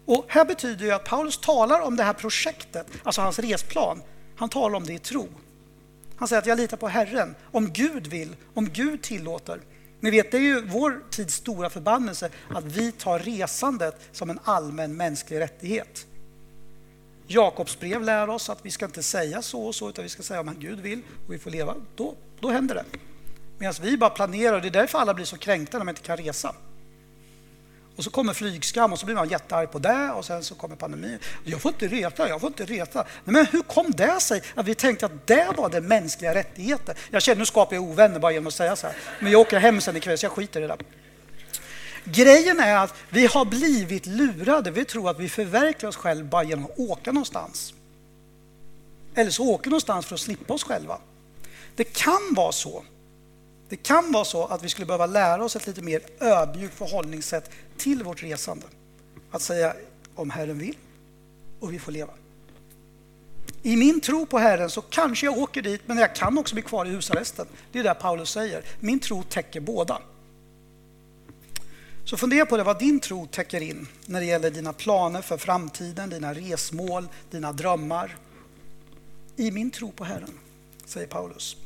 [0.06, 4.02] Och här betyder ju att Paulus talar om det här projektet, alltså hans resplan.
[4.38, 5.28] Han talar om det i tro.
[6.16, 9.60] Han säger att jag litar på Herren, om Gud vill, om Gud tillåter.
[10.00, 14.40] Ni vet, det är ju vår tids stora förbannelse att vi tar resandet som en
[14.44, 16.06] allmän mänsklig rättighet.
[17.28, 20.24] Jakobs brev lär oss att vi ska inte säga så och så, utan vi ska
[20.24, 21.76] säga om Gud vill och vi får leva.
[21.96, 22.86] Då, då händer det.
[23.58, 26.08] Medan vi bara planerar och det är därför alla blir så kränkta när man inte
[26.08, 26.56] kan resa.
[27.98, 30.76] Och så kommer flygskam och så blir man jättearg på det och sen så kommer
[30.76, 31.20] pandemin.
[31.44, 33.00] Jag får inte reta, jag får inte reta.
[33.00, 36.96] Nej, men hur kom det sig att vi tänkte att det var den mänskliga rättigheten?
[37.12, 38.96] Jag känner nu skapar jag ovänner bara genom att säga så här.
[39.20, 40.78] Men jag åker hem sen ikväll så jag skiter i det.
[42.04, 44.72] Grejen är att vi har blivit lurade.
[44.72, 47.74] Vi tror att vi förverkligar oss själva bara genom att åka någonstans.
[49.16, 50.98] Eller så åker någonstans för att slippa oss själva.
[51.76, 52.84] Det kan vara så
[53.70, 57.52] det kan vara så att vi skulle behöva lära oss ett lite mer ödmjukt förhållningssätt
[57.78, 58.66] till vårt resande.
[59.32, 59.74] Att säga
[60.16, 60.78] om Herren vill
[61.60, 62.14] och vi får leva.
[63.64, 66.62] I min tro på Herren så kanske jag åker dit, men jag kan också bli
[66.62, 67.48] kvar i husarresten.
[67.72, 68.64] Det är det Paulus säger.
[68.80, 70.02] Min tro täcker båda.
[72.06, 75.38] Så fundera på det, vad din tro täcker in när det gäller dina planer för
[75.38, 78.18] framtiden, dina resmål, dina drömmar.
[79.36, 80.40] I min tro på Herren,
[80.86, 81.58] säger Paulus.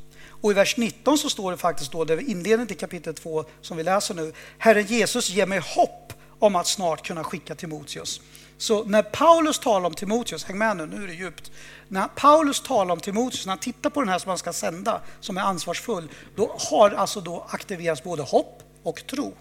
[0.41, 3.45] Och i vers 19 så står det faktiskt då, det är inledningen till kapitel 2
[3.61, 4.33] som vi läser nu.
[4.57, 8.21] Herren Jesus ger mig hopp om att snart kunna skicka Timoteus.
[8.57, 11.51] Så när Paulus talar om Timoteus, häng med nu, nu är det djupt.
[11.87, 15.01] När Paulus talar om Timoteus, när han tittar på den här som han ska sända,
[15.19, 19.33] som är ansvarsfull, då har alltså då aktiverats både hopp och tro.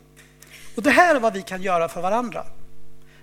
[0.76, 2.46] Och det här är vad vi kan göra för varandra.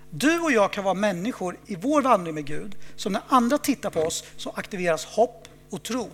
[0.10, 3.90] Du och jag kan vara människor i vår vandring med Gud, som när andra tittar
[3.90, 6.10] på oss så aktiveras hopp och tro.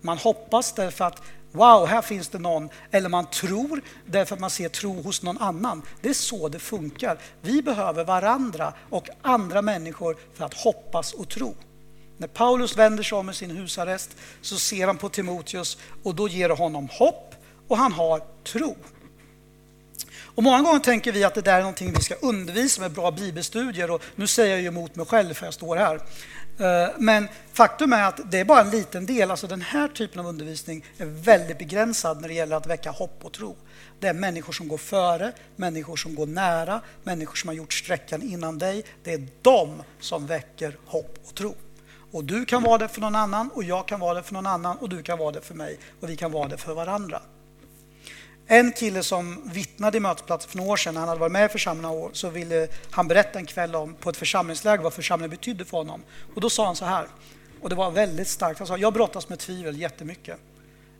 [0.00, 2.68] Man hoppas därför att wow, här finns det någon.
[2.90, 5.82] Eller man tror därför att man ser tro hos någon annan.
[6.00, 7.18] Det är så det funkar.
[7.42, 11.54] Vi behöver varandra och andra människor för att hoppas och tro.
[12.18, 16.28] När Paulus vänder sig om i sin husarrest så ser han på Timoteus och då
[16.28, 17.34] ger det honom hopp
[17.68, 18.76] och han har tro.
[20.34, 23.10] Och många gånger tänker vi att det där är någonting vi ska undervisa med bra
[23.10, 26.00] bibelstudier och nu säger jag ju emot mig själv för jag står här.
[26.60, 29.30] Eh, men faktum är att det är bara en liten del.
[29.30, 33.24] Alltså den här typen av undervisning är väldigt begränsad när det gäller att väcka hopp
[33.24, 33.56] och tro.
[34.00, 38.22] Det är människor som går före, människor som går nära, människor som har gjort sträckan
[38.22, 38.84] innan dig.
[39.02, 41.54] Det är de som väcker hopp och tro.
[42.12, 44.46] Och du kan vara det för någon annan och jag kan vara det för någon
[44.46, 47.22] annan och du kan vara det för mig och vi kan vara det för varandra.
[48.52, 51.48] En kille som vittnade i mötesplatsen för några år sedan, han hade varit med i
[51.48, 55.64] församlingen år, så ville han berätta en kväll om, på ett församlingsläger vad församlingen betydde
[55.64, 56.02] för honom.
[56.34, 57.06] Och då sa han så här,
[57.60, 60.36] och det var väldigt starkt, han sa jag brottas med tvivel jättemycket.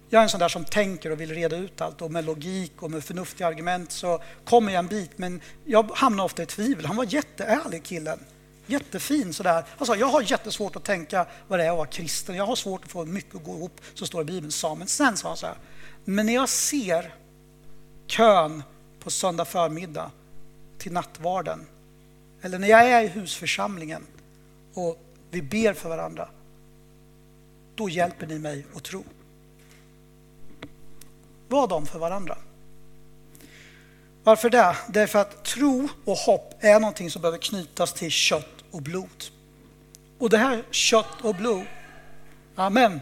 [0.08, 2.82] Jag är en sån där som tänker och vill reda ut allt och med logik
[2.82, 6.86] och med förnuftiga argument så kommer jag en bit, men jag hamnar ofta i tvivel.
[6.86, 8.18] Han var jätteärlig killen.
[8.66, 9.64] Jättefin sådär.
[9.78, 12.36] Han sa, jag har jättesvårt att tänka vad det är att vara kristen.
[12.36, 14.78] Jag har svårt att få mycket att gå ihop, så står det i Bibeln.
[14.78, 15.56] Men sen sa han så här,
[16.04, 17.14] men när jag ser
[18.10, 18.62] kön
[18.98, 20.10] på söndag förmiddag
[20.78, 21.66] till nattvarden.
[22.42, 24.06] Eller när jag är i husförsamlingen
[24.74, 24.98] och
[25.30, 26.28] vi ber för varandra.
[27.74, 29.04] Då hjälper ni mig att tro.
[31.48, 32.38] Var de för varandra.
[34.24, 34.76] Varför det?
[34.88, 39.24] Därför att tro och hopp är någonting som behöver knytas till kött och blod.
[40.18, 41.64] Och det här kött och blod,
[42.54, 43.00] amen,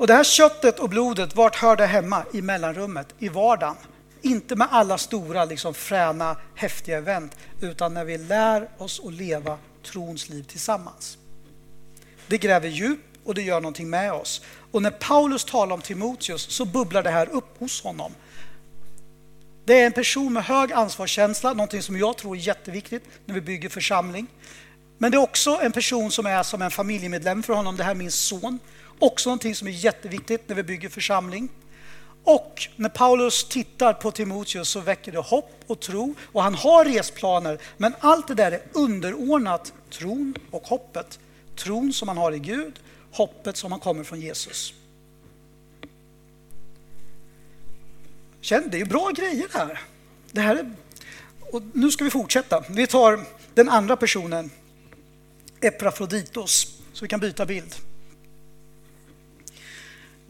[0.00, 2.24] och det här köttet och blodet, vart hör det hemma?
[2.32, 3.76] I mellanrummet, i vardagen.
[4.22, 9.58] Inte med alla stora, liksom, fräna, häftiga event, utan när vi lär oss att leva
[9.86, 11.18] trons liv tillsammans.
[12.26, 14.42] Det gräver djup och det gör någonting med oss.
[14.70, 18.12] Och när Paulus talar om Timoteus så bubblar det här upp hos honom.
[19.64, 23.40] Det är en person med hög ansvarskänsla, någonting som jag tror är jätteviktigt när vi
[23.40, 24.26] bygger församling.
[24.98, 27.76] Men det är också en person som är som en familjemedlem för honom.
[27.76, 28.58] Det här är min son.
[29.00, 31.48] Också någonting som är jätteviktigt när vi bygger församling.
[32.24, 36.84] Och när Paulus tittar på Timoteus så väcker det hopp och tro och han har
[36.84, 37.58] resplaner.
[37.76, 41.18] Men allt det där är underordnat tron och hoppet.
[41.56, 42.80] Tron som man har i Gud,
[43.12, 44.74] hoppet som man kommer från Jesus.
[48.40, 49.80] Känn, det är ju bra grejer här.
[50.32, 50.70] Det här är...
[51.52, 52.64] och nu ska vi fortsätta.
[52.68, 54.50] Vi tar den andra personen,
[55.60, 57.74] Epafroditos, så vi kan byta bild.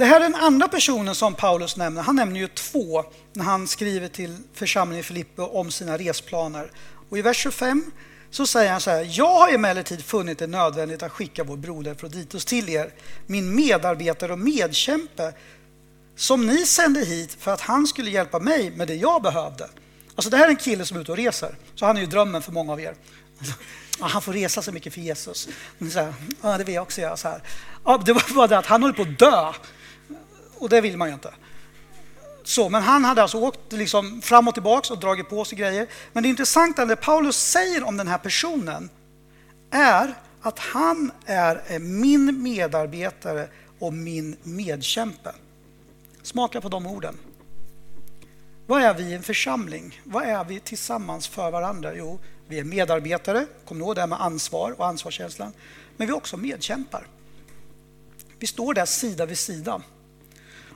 [0.00, 2.02] Det här är den andra personen som Paulus nämner.
[2.02, 6.70] Han nämner ju två när han skriver till församlingen i Filippi om sina resplaner.
[7.10, 7.90] Och I vers 25
[8.30, 9.06] så säger han så här.
[9.10, 12.94] Jag har emellertid funnit det nödvändigt att skicka vår broder Froditus till er,
[13.26, 15.32] min medarbetare och medkämpe,
[16.16, 19.68] som ni sände hit för att han skulle hjälpa mig med det jag behövde.
[20.14, 22.06] Alltså det här är en kille som är ute och reser, så han är ju
[22.06, 22.94] drömmen för många av er.
[24.00, 25.48] Han får resa så mycket för Jesus.
[25.92, 27.16] Så här, ja, det vill jag också göra.
[27.16, 27.42] Så här.
[27.84, 29.52] Ja, det var bara det att han håller på att dö
[30.60, 31.34] och det vill man ju inte.
[32.44, 35.86] Så, men han hade alltså åkt liksom fram och tillbaka och dragit på sig grejer.
[36.12, 38.90] Men det intressanta, det Paulus säger om den här personen
[39.70, 45.32] är att han är eh, min medarbetare och min medkämpe.
[46.22, 47.18] Smaka på de orden.
[48.66, 50.00] Vad är vi i en församling?
[50.04, 51.94] Vad är vi tillsammans för varandra?
[51.94, 52.18] Jo,
[52.48, 55.52] vi är medarbetare, kom ihåg det här med ansvar och ansvarskänslan.
[55.96, 57.06] Men vi är också medkämpar.
[58.38, 59.82] Vi står där sida vid sida.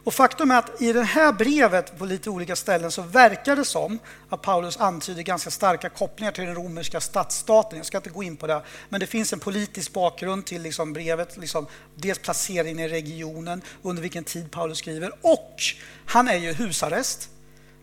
[0.04, 3.64] Och faktum är att i det här brevet på lite olika ställen så verkar det
[3.64, 7.76] som att Paulus antyder ganska starka kopplingar till den romerska stadsstaten.
[7.76, 10.92] Jag ska inte gå in på det, men det finns en politisk bakgrund till liksom
[10.92, 15.62] brevet, liksom dels placeringen i regionen, under vilken tid Paulus skriver och
[16.06, 17.28] han är ju husarrest.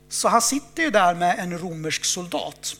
[0.09, 2.75] Så han sitter ju där med en romersk soldat.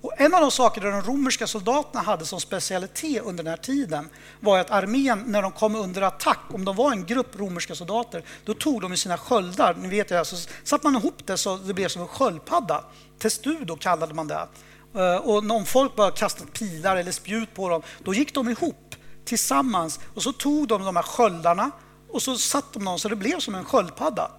[0.00, 4.08] Och en av de saker de romerska soldaterna hade som specialitet under den här tiden
[4.40, 8.24] var att armén, när de kom under attack, om de var en grupp romerska soldater,
[8.44, 11.74] då tog de sina sköldar, ni vet ju, så satte man ihop det så det
[11.74, 12.84] blev som en sköldpadda.
[13.18, 14.48] Testudo kallade man det.
[14.94, 18.94] Eh, och om folk började kasta pilar eller spjut på dem, då gick de ihop
[19.24, 21.70] tillsammans och så tog de de här sköldarna
[22.08, 24.30] och så satte de dem så det blev som en sköldpadda.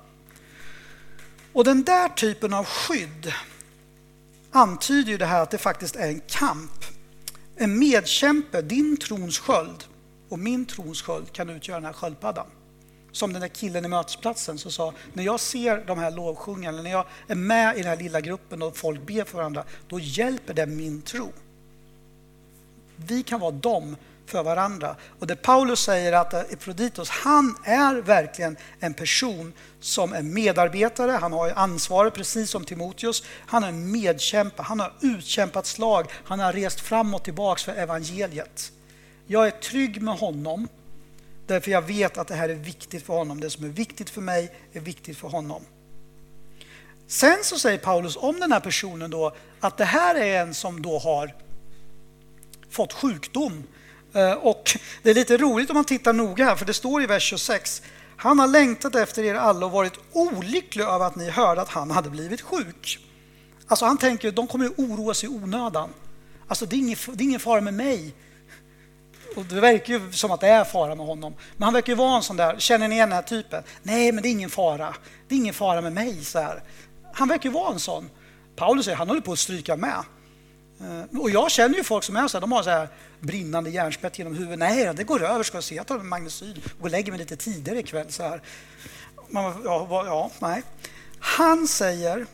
[1.54, 3.34] Och den där typen av skydd
[4.52, 6.86] antyder ju det här att det faktiskt är en kamp.
[7.56, 9.84] En medkämpe, din trons sköld
[10.30, 12.48] och min trons sköld kan utgöra den här sköldpaddan.
[13.12, 16.92] Som den där killen i mötesplatsen som sa, när jag ser de här lovsjungarna, när
[16.92, 20.54] jag är med i den här lilla gruppen och folk ber för varandra, då hjälper
[20.54, 21.32] det min tro.
[22.96, 23.96] Vi kan vara dem
[24.30, 24.96] för varandra.
[25.20, 31.12] Och det Paulus säger att eh, Ephroditos, han är verkligen en person som är medarbetare,
[31.12, 33.24] han har ansvaret precis som Timoteus.
[33.46, 37.72] Han är en medkämpa, han har utkämpat slag, han har rest fram och tillbaks för
[37.72, 38.72] evangeliet.
[39.28, 40.68] Jag är trygg med honom
[41.50, 43.40] därför jag vet att det här är viktigt för honom.
[43.40, 45.62] Det som är viktigt för mig är viktigt för honom.
[47.08, 50.82] Sen så säger Paulus om den här personen då att det här är en som
[50.82, 51.36] då har
[52.70, 53.64] fått sjukdom
[54.14, 54.72] Eh, och
[55.04, 57.82] det är lite roligt om man tittar noga här, för det står i vers 26.
[58.18, 61.92] Han har längtat efter er alla och varit olycklig över att ni hörde att han
[61.92, 63.00] hade blivit sjuk.
[63.68, 65.90] Alltså han tänker att de kommer ju oroa sig i onödan.
[66.48, 68.14] Alltså det är, ingen, det är ingen fara med mig.
[69.36, 71.34] Och det verkar ju som att det är fara med honom.
[71.58, 73.64] Men han verkar ju vara en sån där, känner ni igen den här typen?
[73.84, 74.96] Nej, men det är ingen fara.
[75.28, 76.26] Det är ingen fara med mig.
[76.26, 76.64] Så här.
[77.14, 78.10] Han verkar ju vara en sån.
[78.56, 80.04] Paulus säger han håller på att stryka med.
[80.82, 82.88] Eh, och jag känner ju folk som är så här, de har så här
[83.20, 84.60] brinnande hjärnspett genom huvudet.
[84.60, 85.76] Nej, det går över, ska jag se.
[85.76, 88.12] Jag tar magnecyl och lägger mig lite tidigare ikväll.
[88.12, 88.42] Så här.
[89.30, 90.64] Man, ja, ja, nej.
[91.20, 92.26] Han säger,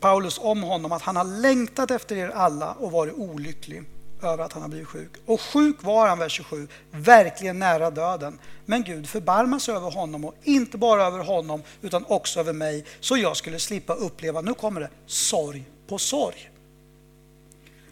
[0.00, 3.82] Paulus om honom, att han har längtat efter er alla och varit olycklig
[4.22, 5.10] över att han har blivit sjuk.
[5.26, 8.38] Och sjuk var han, vers 27, verkligen nära döden.
[8.66, 12.84] Men Gud förbarmar sig över honom och inte bara över honom utan också över mig
[13.00, 16.49] så jag skulle slippa uppleva, nu kommer det, sorg på sorg.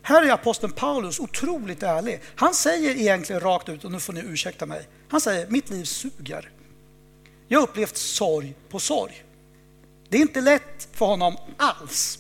[0.09, 2.21] Här är aposteln Paulus otroligt ärlig.
[2.35, 5.85] Han säger egentligen rakt ut, och nu får ni ursäkta mig, han säger mitt liv
[5.85, 6.51] suger.
[7.49, 9.25] Jag har upplevt sorg på sorg.
[10.09, 12.19] Det är inte lätt för honom alls.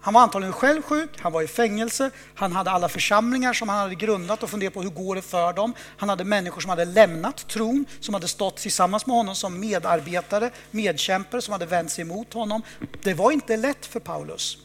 [0.00, 3.78] Han var antagligen själv sjuk, han var i fängelse, han hade alla församlingar som han
[3.78, 5.74] hade grundat och funderat på hur går det för dem.
[5.96, 10.50] Han hade människor som hade lämnat tron, som hade stått tillsammans med honom som medarbetare,
[10.70, 12.62] medkämpare som hade vänt sig emot honom.
[13.02, 14.58] Det var inte lätt för Paulus.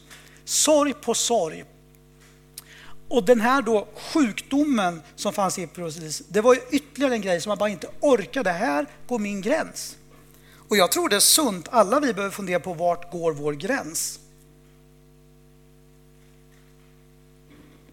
[0.44, 1.64] Sorg på sorg.
[3.14, 7.40] Och den här då sjukdomen som fanns i Epirosis, det var ju ytterligare en grej
[7.40, 8.50] som man bara inte orkade.
[8.50, 9.96] Här går min gräns.
[10.68, 11.68] Och jag tror det är sunt.
[11.70, 14.20] Alla vi behöver fundera på vart går vår gräns?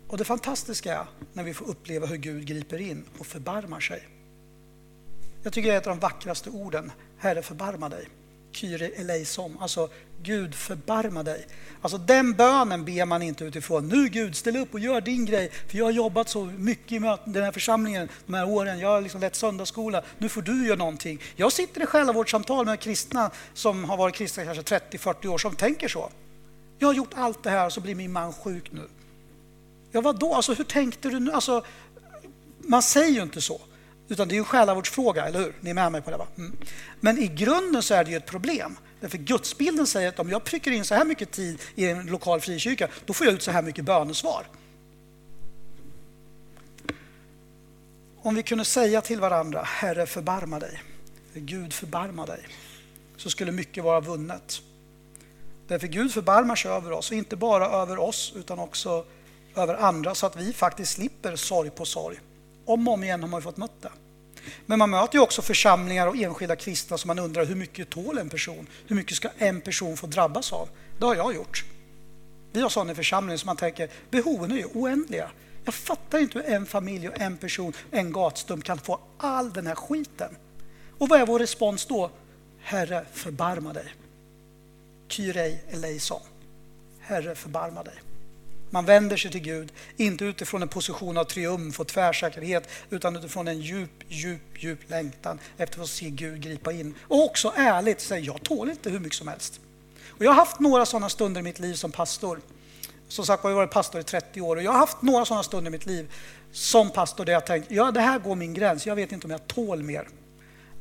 [0.07, 4.07] Och det fantastiska är när vi får uppleva hur Gud griper in och förbarmar sig.
[5.43, 6.91] Jag tycker det är ett av de vackraste orden.
[7.17, 8.07] Herre, förbarma dig.
[8.51, 9.89] Kyrie eleison, alltså
[10.23, 11.47] Gud förbarma dig.
[11.81, 15.51] Alltså den bönen ber man inte utifrån, nu Gud ställ upp och gör din grej,
[15.67, 19.01] för jag har jobbat så mycket i den här församlingen de här åren, jag har
[19.01, 21.21] liksom lett söndagsskola, nu får du göra någonting.
[21.35, 25.87] Jag sitter i själavårdssamtal med kristna som har varit kristna kanske 30-40 år som tänker
[25.87, 26.09] så.
[26.79, 28.87] Jag har gjort allt det här och så blir min man sjuk nu.
[29.91, 30.33] Ja, vad då?
[30.33, 31.31] Alltså hur tänkte du nu?
[31.31, 31.65] Alltså,
[32.57, 33.61] man säger ju inte så.
[34.11, 35.55] Utan det är ju en själavårdsfråga, eller hur?
[35.59, 36.27] Ni är med mig på det va?
[36.37, 36.57] Mm.
[36.99, 38.77] Men i grunden så är det ju ett problem.
[38.99, 42.41] Därför gudsbilden säger att om jag prickar in så här mycket tid i en lokal
[42.41, 44.45] frikyrka, då får jag ut så här mycket bönesvar.
[48.21, 50.81] Om vi kunde säga till varandra, Herre förbarma dig,
[51.33, 52.47] Gud förbarma dig,
[53.17, 54.61] så skulle mycket vara vunnet.
[55.67, 59.05] Därför Gud förbarmar sig över oss, och inte bara över oss utan också
[59.55, 62.19] över andra så att vi faktiskt slipper sorg på sorg.
[62.71, 63.91] Om och om igen har man fått möta det.
[64.65, 68.17] Men man möter ju också församlingar och enskilda kristna som man undrar hur mycket tål
[68.17, 68.67] en person?
[68.87, 70.69] Hur mycket ska en person få drabbas av?
[70.99, 71.65] Det har jag gjort.
[72.51, 75.31] Vi har sådana församlingar som man tänker, behoven är ju oändliga.
[75.65, 79.67] Jag fattar inte hur en familj och en person, en gatstump kan få all den
[79.67, 80.35] här skiten.
[80.97, 82.11] Och vad är vår respons då?
[82.59, 83.95] Herre, förbarma dig.
[85.07, 86.21] Kyrei eleison.
[86.99, 87.95] Herre, förbarma dig.
[88.73, 93.47] Man vänder sig till Gud, inte utifrån en position av triumf och tvärsäkerhet, utan utifrån
[93.47, 96.95] en djup, djup, djup längtan efter att se Gud gripa in.
[97.01, 99.59] Och också ärligt säga, jag tål inte hur mycket som helst.
[100.07, 102.39] Och jag har haft några sådana stunder i mitt liv som pastor.
[103.07, 105.43] Som sagt jag har varit pastor i 30 år och jag har haft några sådana
[105.43, 106.13] stunder i mitt liv
[106.51, 109.31] som pastor där jag tänkt, ja det här går min gräns, jag vet inte om
[109.31, 110.07] jag tål mer.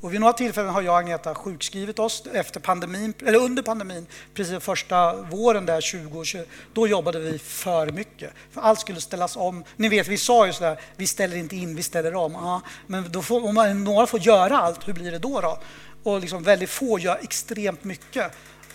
[0.01, 4.07] Och vid några tillfällen har jag och Agneta sjukskrivit oss efter pandemin, eller under pandemin,
[4.35, 6.39] precis första våren där 2020.
[6.73, 8.33] Då jobbade vi för mycket.
[8.51, 9.65] För allt skulle ställas om.
[9.77, 12.33] Ni vet, vi sa ju sådär, vi ställer inte in, vi ställer om.
[12.33, 15.41] Ja, men då får, om man, några får göra allt, hur blir det då?
[15.41, 15.59] då?
[16.03, 18.33] Och liksom väldigt få gör extremt mycket.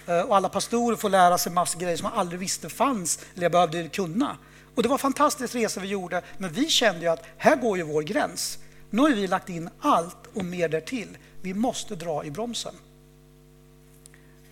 [0.07, 3.49] Eh, och alla pastorer får lära sig massor grejer som man aldrig visste fanns eller
[3.49, 4.37] behövde kunna.
[4.75, 7.77] Och det var en fantastisk resa vi gjorde, men vi kände ju att här går
[7.77, 8.57] ju vår gräns.
[8.95, 11.17] Nu har vi lagt in allt och mer därtill.
[11.41, 12.73] Vi måste dra i bromsen.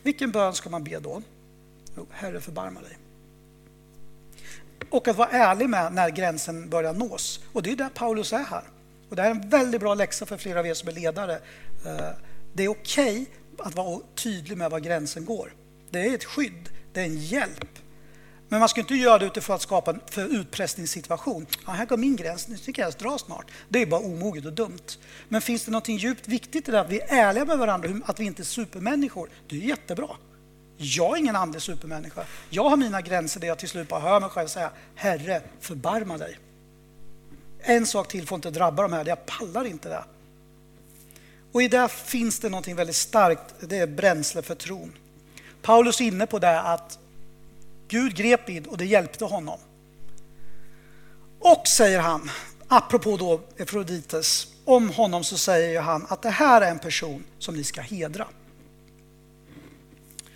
[0.01, 1.21] Vilken bön ska man be då?
[1.97, 2.97] Jo, Herre förbarma dig.
[4.89, 7.39] Och att vara ärlig med när gränsen börjar nås.
[7.53, 8.63] Och det är där Paulus är här.
[9.09, 11.33] Och det är en väldigt bra läxa för flera av er som är ledare.
[11.85, 12.09] Eh,
[12.53, 13.25] det är okej okay
[13.67, 15.53] att vara tydlig med var gränsen går.
[15.89, 17.79] Det är ett skydd, det är en hjälp.
[18.53, 21.47] Men man ska inte göra det utifrån att skapa en för utpressningssituation.
[21.65, 23.51] Ja, här går min gräns, nu tycker jag att dra snart.
[23.69, 24.97] Det är bara omoget och dumt.
[25.29, 28.19] Men finns det något djupt viktigt i det att vi är ärliga med varandra, att
[28.19, 29.29] vi inte är supermänniskor?
[29.47, 30.07] Det är jättebra.
[30.77, 32.25] Jag är ingen andlig supermänniska.
[32.49, 36.17] Jag har mina gränser där jag till slut bara hör mig själv säga Herre, förbarma
[36.17, 36.37] dig.
[37.59, 40.03] En sak till får inte drabba de här, jag pallar inte det.
[41.51, 44.93] Och i det finns det något väldigt starkt, det är bränsle för tron.
[45.61, 46.99] Paulus är inne på det att
[47.93, 49.59] Gud grep in och det hjälpte honom.
[51.39, 52.31] Och säger han,
[52.67, 57.55] apropå då Efrodites, om honom så säger han att det här är en person som
[57.55, 58.27] ni ska hedra.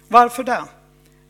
[0.07, 0.63] Varför det?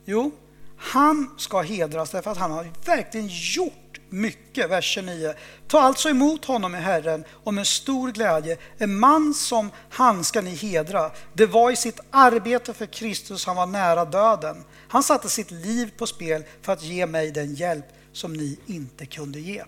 [0.06, 0.32] Jo,
[0.78, 4.70] han ska hedras därför att han har verkligen gjort mycket.
[4.70, 5.34] Vers 29.
[5.68, 8.58] Ta alltså emot honom i Herren och med stor glädje.
[8.78, 11.12] En man som han ska ni hedra.
[11.34, 14.64] Det var i sitt arbete för Kristus han var nära döden.
[14.88, 19.06] Han satte sitt liv på spel för att ge mig den hjälp som ni inte
[19.06, 19.64] kunde ge.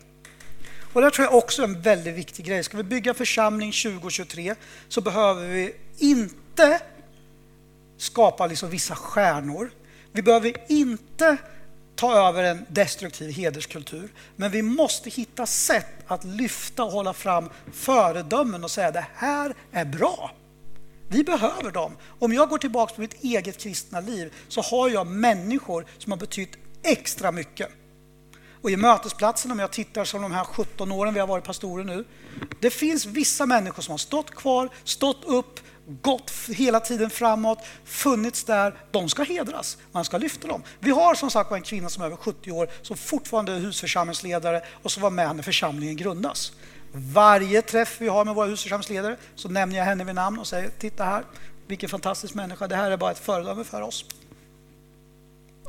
[0.94, 2.64] Och det tror jag också är en väldigt viktig grej.
[2.64, 4.56] Ska vi bygga församling 2023
[4.88, 6.82] så behöver vi inte
[7.98, 9.72] skapa liksom vissa stjärnor.
[10.12, 11.38] Vi behöver inte
[12.00, 14.10] ta över en destruktiv hederskultur.
[14.36, 19.56] Men vi måste hitta sätt att lyfta och hålla fram föredömen och säga det här
[19.72, 20.32] är bra.
[21.08, 21.98] Vi behöver dem.
[22.20, 26.20] Om jag går tillbaka på mitt eget kristna liv så har jag människor som har
[26.20, 27.70] betytt extra mycket.
[28.62, 31.84] Och i mötesplatsen, om jag tittar som de här 17 åren vi har varit pastorer
[31.84, 32.06] nu.
[32.60, 35.60] Det finns vissa människor som har stått kvar, stått upp,
[36.02, 38.74] gått hela tiden framåt, funnits där.
[38.92, 40.64] De ska hedras, man ska lyfta dem.
[40.80, 44.62] Vi har som sagt en kvinna som är över 70 år som fortfarande är husförsamlingsledare
[44.84, 46.52] och som var med när församlingen grundas.
[46.92, 50.70] Varje träff vi har med våra husförsamlingsledare så nämner jag henne vid namn och säger
[50.70, 51.24] titta här,
[51.68, 54.06] vilken fantastisk människa, det här är bara ett föredöme för oss.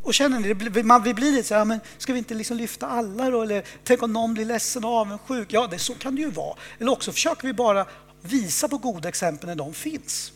[0.03, 2.87] Och känner ni, man, vi blir lite så här, men ska vi inte liksom lyfta
[2.87, 3.43] alla då?
[3.43, 5.53] Eller tänk om någon blir ledsen och avundsjuk?
[5.53, 6.57] Ja, det, så kan det ju vara.
[6.79, 7.87] Eller också försöker vi bara
[8.23, 10.33] visa på goda exempel när de finns.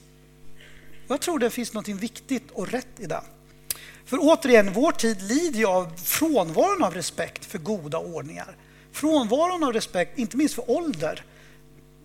[1.09, 3.21] Jag tror det finns något viktigt och rätt i det.
[4.05, 8.57] För återigen, vår tid lider ju av frånvaron av respekt för goda ordningar.
[8.93, 11.25] Frånvaron av respekt, inte minst för ålder.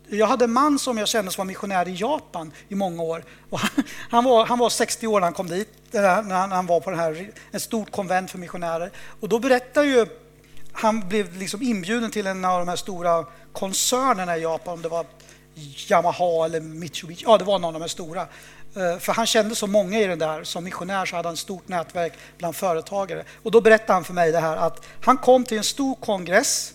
[0.08, 3.24] Jag hade en man som jag kände som var missionär i Japan i många år.
[4.10, 6.90] Han var, han var 60 år när han kom dit, eh, när han var på
[6.90, 8.92] den här, ett stort konvent för missionärer.
[9.20, 10.06] Och då berättade ju,
[10.72, 14.90] han blev liksom inbjuden till en av de här stora koncernerna i Japan, om det
[14.90, 15.06] var
[15.90, 18.22] Yamaha eller Mitsubishi, ja det var någon av de stora.
[18.76, 21.40] Eh, för han kände så många i den där, som missionär så hade han ett
[21.40, 23.24] stort nätverk bland företagare.
[23.44, 26.74] Och då berättade han för mig det här att han kom till en stor kongress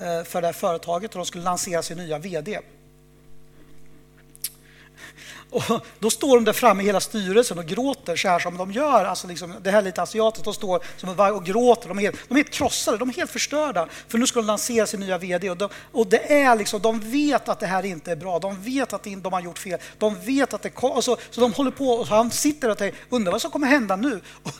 [0.00, 2.58] eh, för det här företaget och de skulle lansera sin nya VD.
[5.54, 9.04] Och då står de där framme hela styrelsen och gråter så här som de gör.
[9.04, 10.44] Alltså liksom, det här lite asiatiskt.
[10.44, 11.88] De står som en och gråter.
[11.88, 13.88] De är, helt, de är helt krossade, de är helt förstörda.
[14.08, 15.50] För nu ska de lansera sin nya VD.
[15.50, 18.38] Och, de, och det är liksom, de vet att det här inte är bra.
[18.38, 19.80] De vet att de har gjort fel.
[19.98, 21.00] De vet att det kommer...
[21.00, 23.66] Så, alltså, så de håller på och han sitter och tänker, undrar vad som kommer
[23.66, 24.20] hända nu?
[24.42, 24.52] Och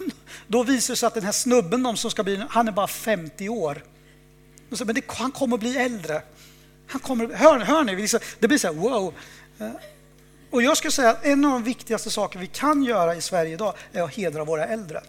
[0.46, 2.86] då visar det sig att den här snubben de som ska bli, han är bara
[2.86, 3.82] 50 år.
[4.68, 6.22] Men det, han kommer att bli äldre.
[6.86, 7.96] Han kommer, hör, hör ni?
[7.96, 9.14] Liksom, det blir så här, wow.
[10.54, 13.52] Och jag skulle säga att en av de viktigaste saker vi kan göra i Sverige
[13.52, 15.02] idag är att hedra våra äldre.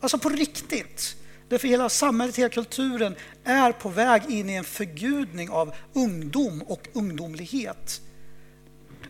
[0.00, 1.16] Alltså på riktigt.
[1.48, 6.88] Därför hela samhället, hela kulturen är på väg in i en förgudning av ungdom och
[6.92, 8.00] ungdomlighet.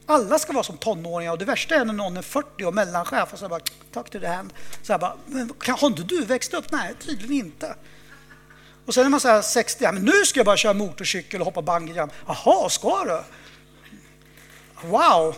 [0.06, 3.32] Alla ska vara som tonåringar och det värsta är när någon är 40 och mellanchef
[3.32, 3.60] och så bara
[3.92, 4.52] tack till det hand.
[4.82, 6.72] Så bara, men har inte du växt upp?
[6.72, 7.74] Nej, tydligen inte.
[8.86, 11.40] Och sen är man så här 60, ja, men nu ska jag bara köra motorcykel
[11.40, 12.12] och hoppa bungyjump.
[12.26, 13.22] Jaha, ska du?
[14.84, 15.36] Wow!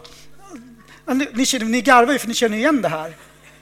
[1.32, 3.16] Ni, känner, ni garvar ju för ni känner igen det här.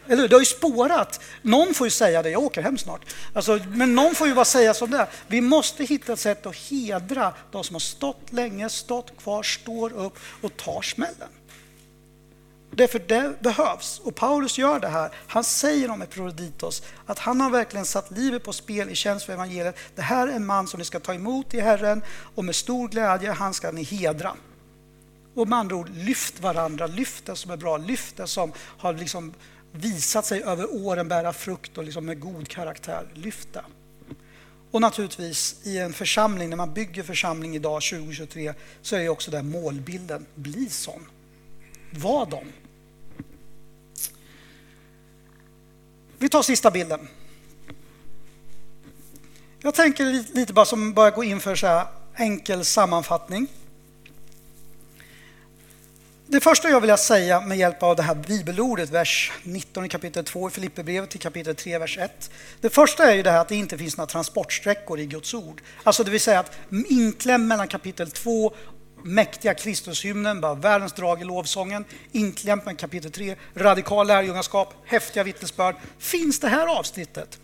[0.08, 1.20] Eller Det har ju spårat.
[1.42, 3.14] Någon får ju säga det, jag åker hem snart.
[3.34, 5.08] Alltså, men någon får ju bara säga som det är.
[5.26, 9.92] Vi måste hitta ett sätt att hedra de som har stått länge, stått kvar, står
[9.92, 11.28] upp och tar smällen.
[12.70, 14.00] Därför det behövs.
[14.04, 15.10] Och Paulus gör det här.
[15.26, 19.32] Han säger om Epaphroditos att han har verkligen satt livet på spel i tjänst för
[19.32, 19.76] evangeliet.
[19.94, 22.02] Det här är en man som ni ska ta emot i Herren
[22.34, 24.34] och med stor glädje, han ska ni hedra.
[25.34, 28.92] Och med andra ord, lyft varandra, lyft det som är bra, lyft det som har
[28.92, 29.34] liksom
[29.72, 33.06] visat sig över åren bära frukt och liksom med god karaktär.
[33.14, 33.64] Lyft det.
[34.70, 39.30] Och naturligtvis i en församling, när man bygger församling idag 2023, så är ju också
[39.30, 41.08] den målbilden, bli sån.
[41.90, 42.52] Var dem.
[46.18, 47.08] Vi tar sista bilden.
[49.60, 53.48] Jag tänker lite bara som bara gå in för så här enkel sammanfattning.
[56.32, 60.24] Det första jag vill säga med hjälp av det här bibelordet, vers 19 i kapitel
[60.24, 62.30] 2 i Filipperbrevet till kapitel 3, vers 1.
[62.60, 65.62] Det första är ju det här att det inte finns några transportsträckor i Guds ord.
[65.82, 66.52] Alltså det vill säga att
[66.88, 68.52] inkläm mellan kapitel 2
[69.02, 75.76] mäktiga Kristushymnen, bara världens drag i lovsången, inklämt med kapitel 3, radikal lärjungaskap, häftiga vittnesbörd.
[75.98, 77.38] Finns det här avsnittet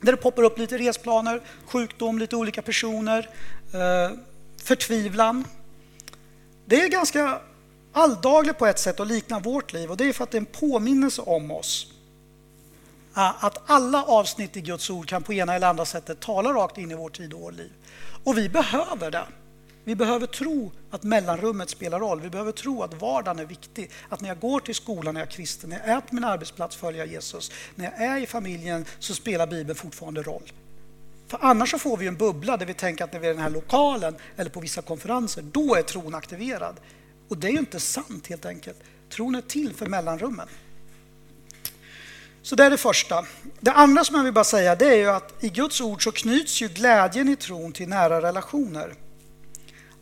[0.00, 3.30] där det poppar upp lite resplaner, sjukdom, lite olika personer,
[3.72, 4.16] eh,
[4.64, 5.44] förtvivlan.
[6.66, 7.40] Det är ganska
[7.94, 9.90] alldaglig på ett sätt och liknar vårt liv.
[9.90, 11.86] Och det är för att det är en påminnelse om oss.
[13.14, 16.90] Att alla avsnitt i Guds ord kan på ena eller andra sättet tala rakt in
[16.90, 17.72] i vår tid och vårt liv.
[18.24, 19.24] Och vi behöver det.
[19.84, 22.20] Vi behöver tro att mellanrummet spelar roll.
[22.20, 23.90] Vi behöver tro att vardagen är viktig.
[24.08, 26.24] Att när jag går till skolan när jag är kristen, när jag är på min
[26.24, 27.50] arbetsplats följer jag Jesus.
[27.74, 30.52] När jag är i familjen så spelar Bibeln fortfarande roll.
[31.28, 33.34] För annars så får vi en bubbla där vi tänker att när vi är i
[33.34, 36.76] den här lokalen eller på vissa konferenser, då är tron aktiverad.
[37.28, 38.76] Och det är ju inte sant helt enkelt.
[39.08, 40.48] Tron är till för mellanrummen.
[42.42, 43.24] Så det är det första.
[43.60, 46.12] Det andra som jag vill bara säga det är ju att i Guds ord så
[46.12, 48.94] knyts ju glädjen i tron till nära relationer.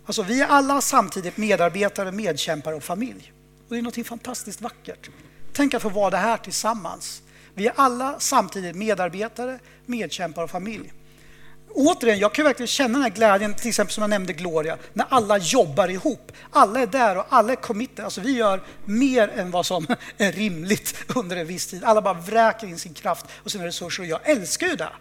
[0.07, 3.33] Alltså vi är alla samtidigt medarbetare, medkämpare och familj.
[3.68, 5.11] Och det är något fantastiskt vackert.
[5.53, 7.23] Tänk att få vara det här tillsammans.
[7.55, 10.93] Vi är alla samtidigt medarbetare, medkämpare och familj
[11.75, 15.07] återigen, jag kan verkligen känna den här glädjen, till exempel som jag nämnde Gloria, när
[15.09, 16.33] alla jobbar ihop.
[16.51, 18.05] Alla är där och alla är committed.
[18.05, 19.87] Alltså vi gör mer än vad som
[20.18, 21.85] är rimligt under en viss tid.
[21.85, 24.93] Alla bara vräker in sin kraft och sina resurser och jag älskar ju det.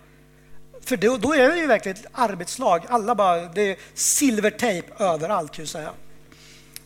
[0.85, 2.85] För då, då är det ju verkligen ett arbetslag.
[2.89, 5.91] Alla bara, det är silvertejp överallt kan jag säga.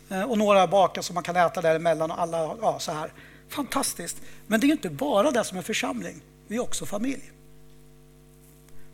[0.10, 3.12] Eh, och några bakar som man kan äta däremellan och alla, ja så här.
[3.50, 4.18] Fantastiskt.
[4.48, 7.32] Men det är inte bara det som är församling, vi är också familj.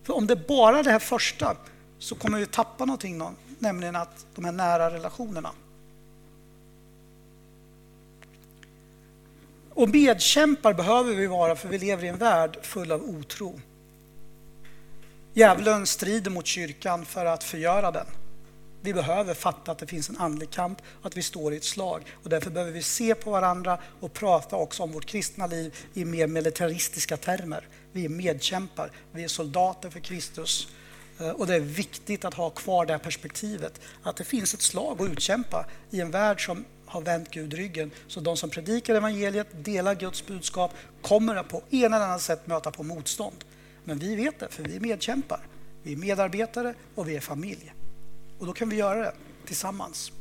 [0.04, 1.58] För om det bara är det här första
[2.00, 3.22] så kommer vi tappa någonting,
[3.60, 5.52] nämligen att de här nära relationerna.
[9.74, 13.60] Och medkämpar behöver vi vara för vi lever i en värld full av otro.
[15.34, 18.06] Djävulen strider mot kyrkan för att förgöra den.
[18.84, 21.64] Vi behöver fatta att det finns en andlig kamp och att vi står i ett
[21.64, 22.04] slag.
[22.24, 26.06] Och därför behöver vi se på varandra och prata också om vårt kristna liv i
[26.06, 27.68] mer militaristiska termer.
[27.92, 30.68] Vi är medkämpar, vi är soldater för Kristus.
[31.20, 34.62] Eh, och det är viktigt att ha kvar det här perspektivet, att det finns ett
[34.62, 37.92] slag att utkämpa i en värld som har vänt Gud ryggen.
[38.08, 42.48] Så de som predikar evangeliet, delar Guds budskap, kommer att på ena eller annat sätt
[42.48, 43.46] möta på motstånd.
[43.84, 45.40] Men vi vet det, för vi är medkämpar.
[45.84, 47.74] Vi är medarbetare och vi är familj.
[48.42, 49.14] Och då kan vi göra det
[49.46, 50.12] tillsammans.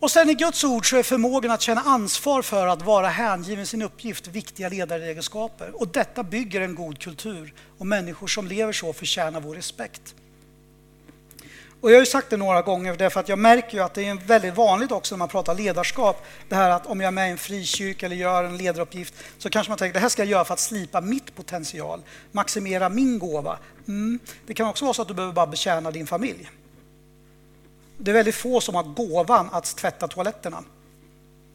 [0.00, 3.66] Och sen i Guds ord så är förmågan att känna ansvar för att vara hängiven
[3.66, 5.80] sin uppgift viktiga ledaregenskaper.
[5.80, 10.14] Och detta bygger en god kultur och människor som lever så förtjänar vår respekt.
[11.82, 14.08] Och jag har ju sagt det några gånger därför att jag märker ju att det
[14.08, 16.24] är väldigt vanligt också när man pratar ledarskap.
[16.48, 19.50] Det här att om jag är med i en frikyrka eller gör en ledaruppgift så
[19.50, 22.02] kanske man tänker det här ska jag göra för att slipa mitt potential,
[22.32, 23.58] maximera min gåva.
[23.88, 24.18] Mm.
[24.46, 26.50] Det kan också vara så att du behöver bara betjäna din familj.
[27.98, 30.64] Det är väldigt få som har gåvan att tvätta toaletterna.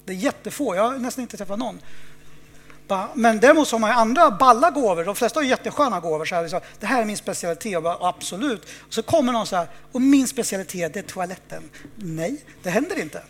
[0.06, 1.80] Det är jättefå, jag har nästan inte träffat någon.
[3.14, 5.04] Men däremot så har man andra balla gåvor.
[5.04, 6.26] De flesta har jättesköna gåvor.
[6.26, 7.84] Så här, liksom, det här är min specialitet.
[7.84, 8.66] Bara, absolut.
[8.88, 11.64] Och så kommer någon så här, och min specialitet det är toaletten.
[11.96, 13.24] Nej, det händer inte.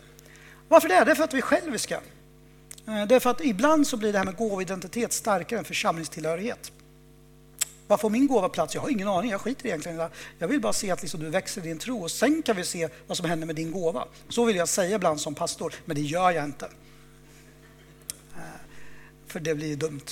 [0.68, 1.04] Varför det?
[1.04, 2.00] Det är för att vi är själviska.
[2.88, 6.72] Eh, det är för att ibland så blir det här med gåvoidentitet starkare än församlingstillhörighet.
[7.88, 8.76] Var får min gåva plats?
[8.76, 11.62] Jag har ingen aning, jag skiter egentligen Jag vill bara se att liksom du växer
[11.62, 14.06] i din tro och sen kan vi se vad som händer med din gåva.
[14.30, 16.68] Så vill jag säga ibland som pastor, men det gör jag inte
[19.28, 20.06] för det blir ju dumt.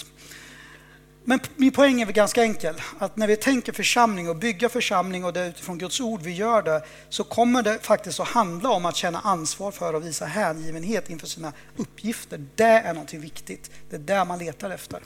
[1.27, 5.25] Men min poäng är väl ganska enkel, att när vi tänker församling och bygga församling
[5.25, 8.69] och det är utifrån Guds ord vi gör det, så kommer det faktiskt att handla
[8.69, 12.45] om att känna ansvar för och visa hängivenhet inför sina uppgifter.
[12.55, 13.71] Det är någonting viktigt.
[13.89, 14.99] Det är där man letar efter.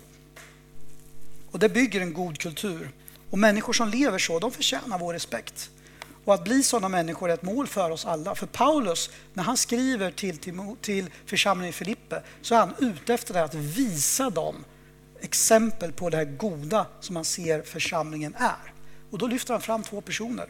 [1.51, 2.91] Och det bygger en god kultur.
[3.29, 5.69] Och människor som lever så, de förtjänar vår respekt.
[6.29, 8.35] Och att bli sådana människor är ett mål för oss alla.
[8.35, 13.13] För Paulus, när han skriver till, till, till församlingen i Filippe, så är han ute
[13.13, 14.55] efter att visa dem
[15.19, 18.73] exempel på det här goda som man ser församlingen är.
[19.11, 20.45] Och då lyfter han fram två personer.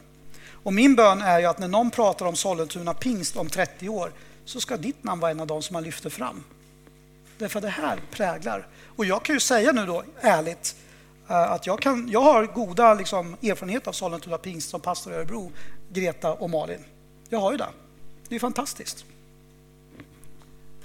[0.64, 4.12] Och min bön är ju att när någon pratar om Sollentuna pingst om 30 år
[4.46, 6.44] så ska ditt namn vara en av dem som man lyfter fram.
[7.38, 8.68] Därför att det här präglar.
[8.96, 10.76] Och jag kan ju säga nu då ärligt
[11.30, 15.16] Eh, att jag, kan, jag har goda liksom, erfarenheter av Sollentuna pingst som pastor i
[15.16, 15.52] Örebro,
[15.90, 16.84] Greta och Malin.
[17.30, 17.70] Jag har ju det.
[18.28, 19.06] Det är fantastiskt.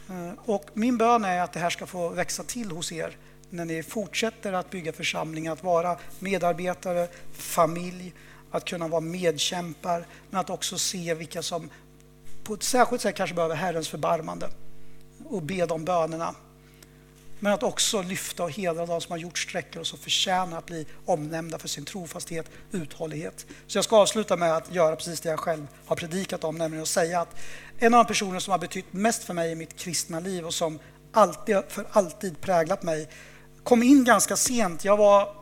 [0.09, 3.17] Eh, och min bön är att det här ska få växa till hos er
[3.51, 8.13] när ni fortsätter att bygga församlingar, att vara medarbetare, familj,
[8.51, 11.71] att kunna vara medkämpar, men att också se vilka som
[12.45, 14.49] på ett särskilt sätt kanske behöver Herrens förbarmande
[15.25, 16.35] och be de bönerna
[17.45, 20.67] men att också lyfta och hedra de som har gjort sträckor och som förtjänar att
[20.67, 23.47] bli omnämnda för sin trofasthet och uthållighet.
[23.67, 26.83] Så jag ska avsluta med att göra precis det jag själv har predikat om, nämligen
[26.83, 27.37] att säga att
[27.79, 30.55] en av de personer som har betytt mest för mig i mitt kristna liv och
[30.55, 30.79] som
[31.13, 33.09] alltid, för alltid präglat mig
[33.63, 34.85] kom in ganska sent.
[34.85, 35.37] Jag, var,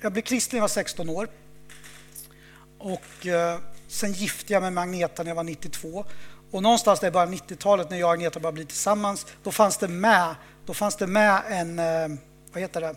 [0.00, 1.28] jag blev kristen när jag var 16 år.
[2.78, 3.58] Och eh,
[3.88, 6.04] sen gifte jag mig med Agneta när jag var 92.
[6.50, 9.78] Och någonstans där början av 90-talet när jag och Agneta började bli tillsammans, då fanns
[9.78, 10.34] det med,
[10.66, 12.18] då fanns det med en, eh,
[12.52, 12.94] vad heter det,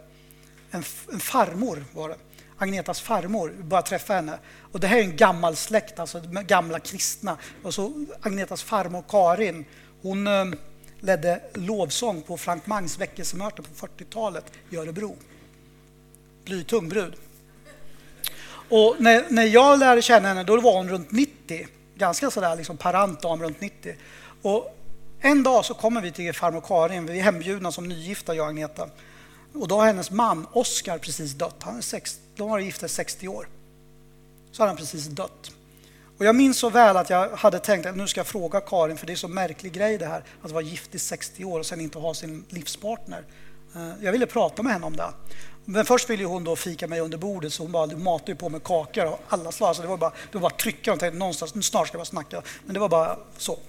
[0.71, 0.83] en,
[1.13, 2.15] en farmor var det.
[2.57, 4.37] Agnetas farmor, vi började träffa henne.
[4.71, 7.37] Och det här är en gammal släkt, alltså gamla kristna.
[7.63, 9.65] Och så Agnetas farmor Karin,
[10.01, 10.45] hon eh,
[10.99, 15.15] ledde lovsång på Frank Mangs väckelsemöte på 40-talet i Örebro.
[16.45, 17.15] Blytung brud.
[18.69, 22.77] Och när, när jag lärde känna henne, då var hon runt 90 ganska sådär liksom
[22.77, 23.95] parant dam runt 90.
[24.41, 24.77] Och
[25.25, 28.49] en dag så kommer vi till farmor Karin, vi är hembjudna som nygifta jag och
[28.49, 28.89] Agneta.
[29.53, 31.55] Och då har hennes man Oskar precis dött.
[31.59, 33.47] Han är sex, de har varit gifta i 60 år.
[34.51, 35.51] Så har han precis dött.
[36.17, 38.97] Och jag minns så väl att jag hade tänkt att nu ska jag fråga Karin,
[38.97, 41.65] för det är så märklig grej det här att vara gift i 60 år och
[41.65, 43.23] sen inte ha sin livspartner.
[43.75, 45.13] Eh, jag ville prata med henne om det.
[45.65, 48.63] Men först ville hon då fika mig under bordet så hon bara matade på med
[48.63, 49.75] kakor och alla slag.
[49.75, 52.41] Så det var bara, det var bara trycka och tänkte någonstans, snart ska jag snacka.
[52.65, 53.59] Men det var bara så.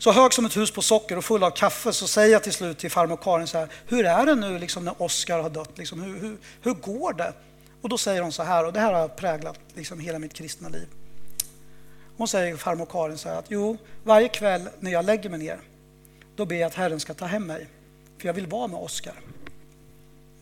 [0.00, 2.52] Så hög som ett hus på socker och full av kaffe så säger jag till
[2.52, 5.78] slut till farmor Karin så här, hur är det nu liksom när Oskar har dött?
[5.78, 7.32] Liksom, hur, hur, hur går det?
[7.82, 10.68] Och då säger hon så här, och det här har präglat liksom hela mitt kristna
[10.68, 10.86] liv.
[12.16, 15.60] Hon säger farmor Karin så här att jo, varje kväll när jag lägger mig ner,
[16.36, 17.66] då ber jag att Herren ska ta hem mig.
[18.18, 19.14] För jag vill vara med Oskar.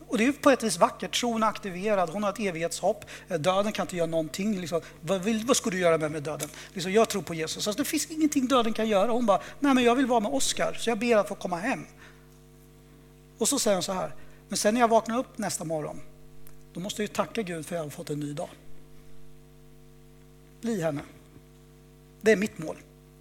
[0.09, 1.19] Och det är på ett vis vackert.
[1.19, 3.05] Tron är aktiverad, hon har ett evighetshopp.
[3.27, 4.61] Eh, döden kan inte göra någonting.
[4.61, 6.49] Liksom, vad, vill, vad ska du göra med, med döden?
[6.73, 7.67] Liksom, jag tror på Jesus.
[7.67, 9.11] Alltså, det finns ingenting döden kan göra.
[9.11, 11.57] Hon bara, nej men jag vill vara med Oskar, så jag ber att få komma
[11.57, 11.85] hem.
[13.37, 14.15] Och så säger hon så här,
[14.47, 16.01] men sen när jag vaknar upp nästa morgon,
[16.73, 18.49] då måste jag ju tacka Gud för att jag har fått en ny dag.
[20.61, 21.01] bli henne.
[22.21, 22.75] Det är mitt mål.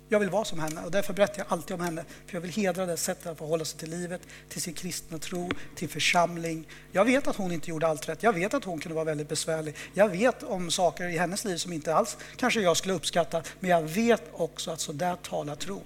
[0.08, 2.04] Jag vill vara som henne och därför berättar jag alltid om henne.
[2.26, 5.50] För jag vill hedra det sättet att förhålla sig till livet, till sin kristna tro,
[5.74, 6.68] till församling.
[6.92, 8.22] Jag vet att hon inte gjorde allt rätt.
[8.22, 9.76] Jag vet att hon kunde vara väldigt besvärlig.
[9.94, 13.42] Jag vet om saker i hennes liv som inte alls kanske jag skulle uppskatta.
[13.60, 15.82] Men jag vet också att så där talar tron.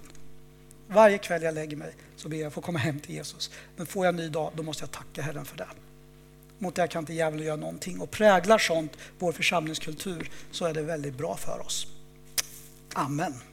[0.89, 3.51] Varje kväll jag lägger mig så ber jag att få komma hem till Jesus.
[3.77, 5.69] Men får jag en ny dag, då måste jag tacka Herren för det.
[6.59, 8.01] Mot det kan inte djävulen göra någonting.
[8.01, 11.87] Och präglar sånt vår församlingskultur så är det väldigt bra för oss.
[12.95, 13.52] Amen.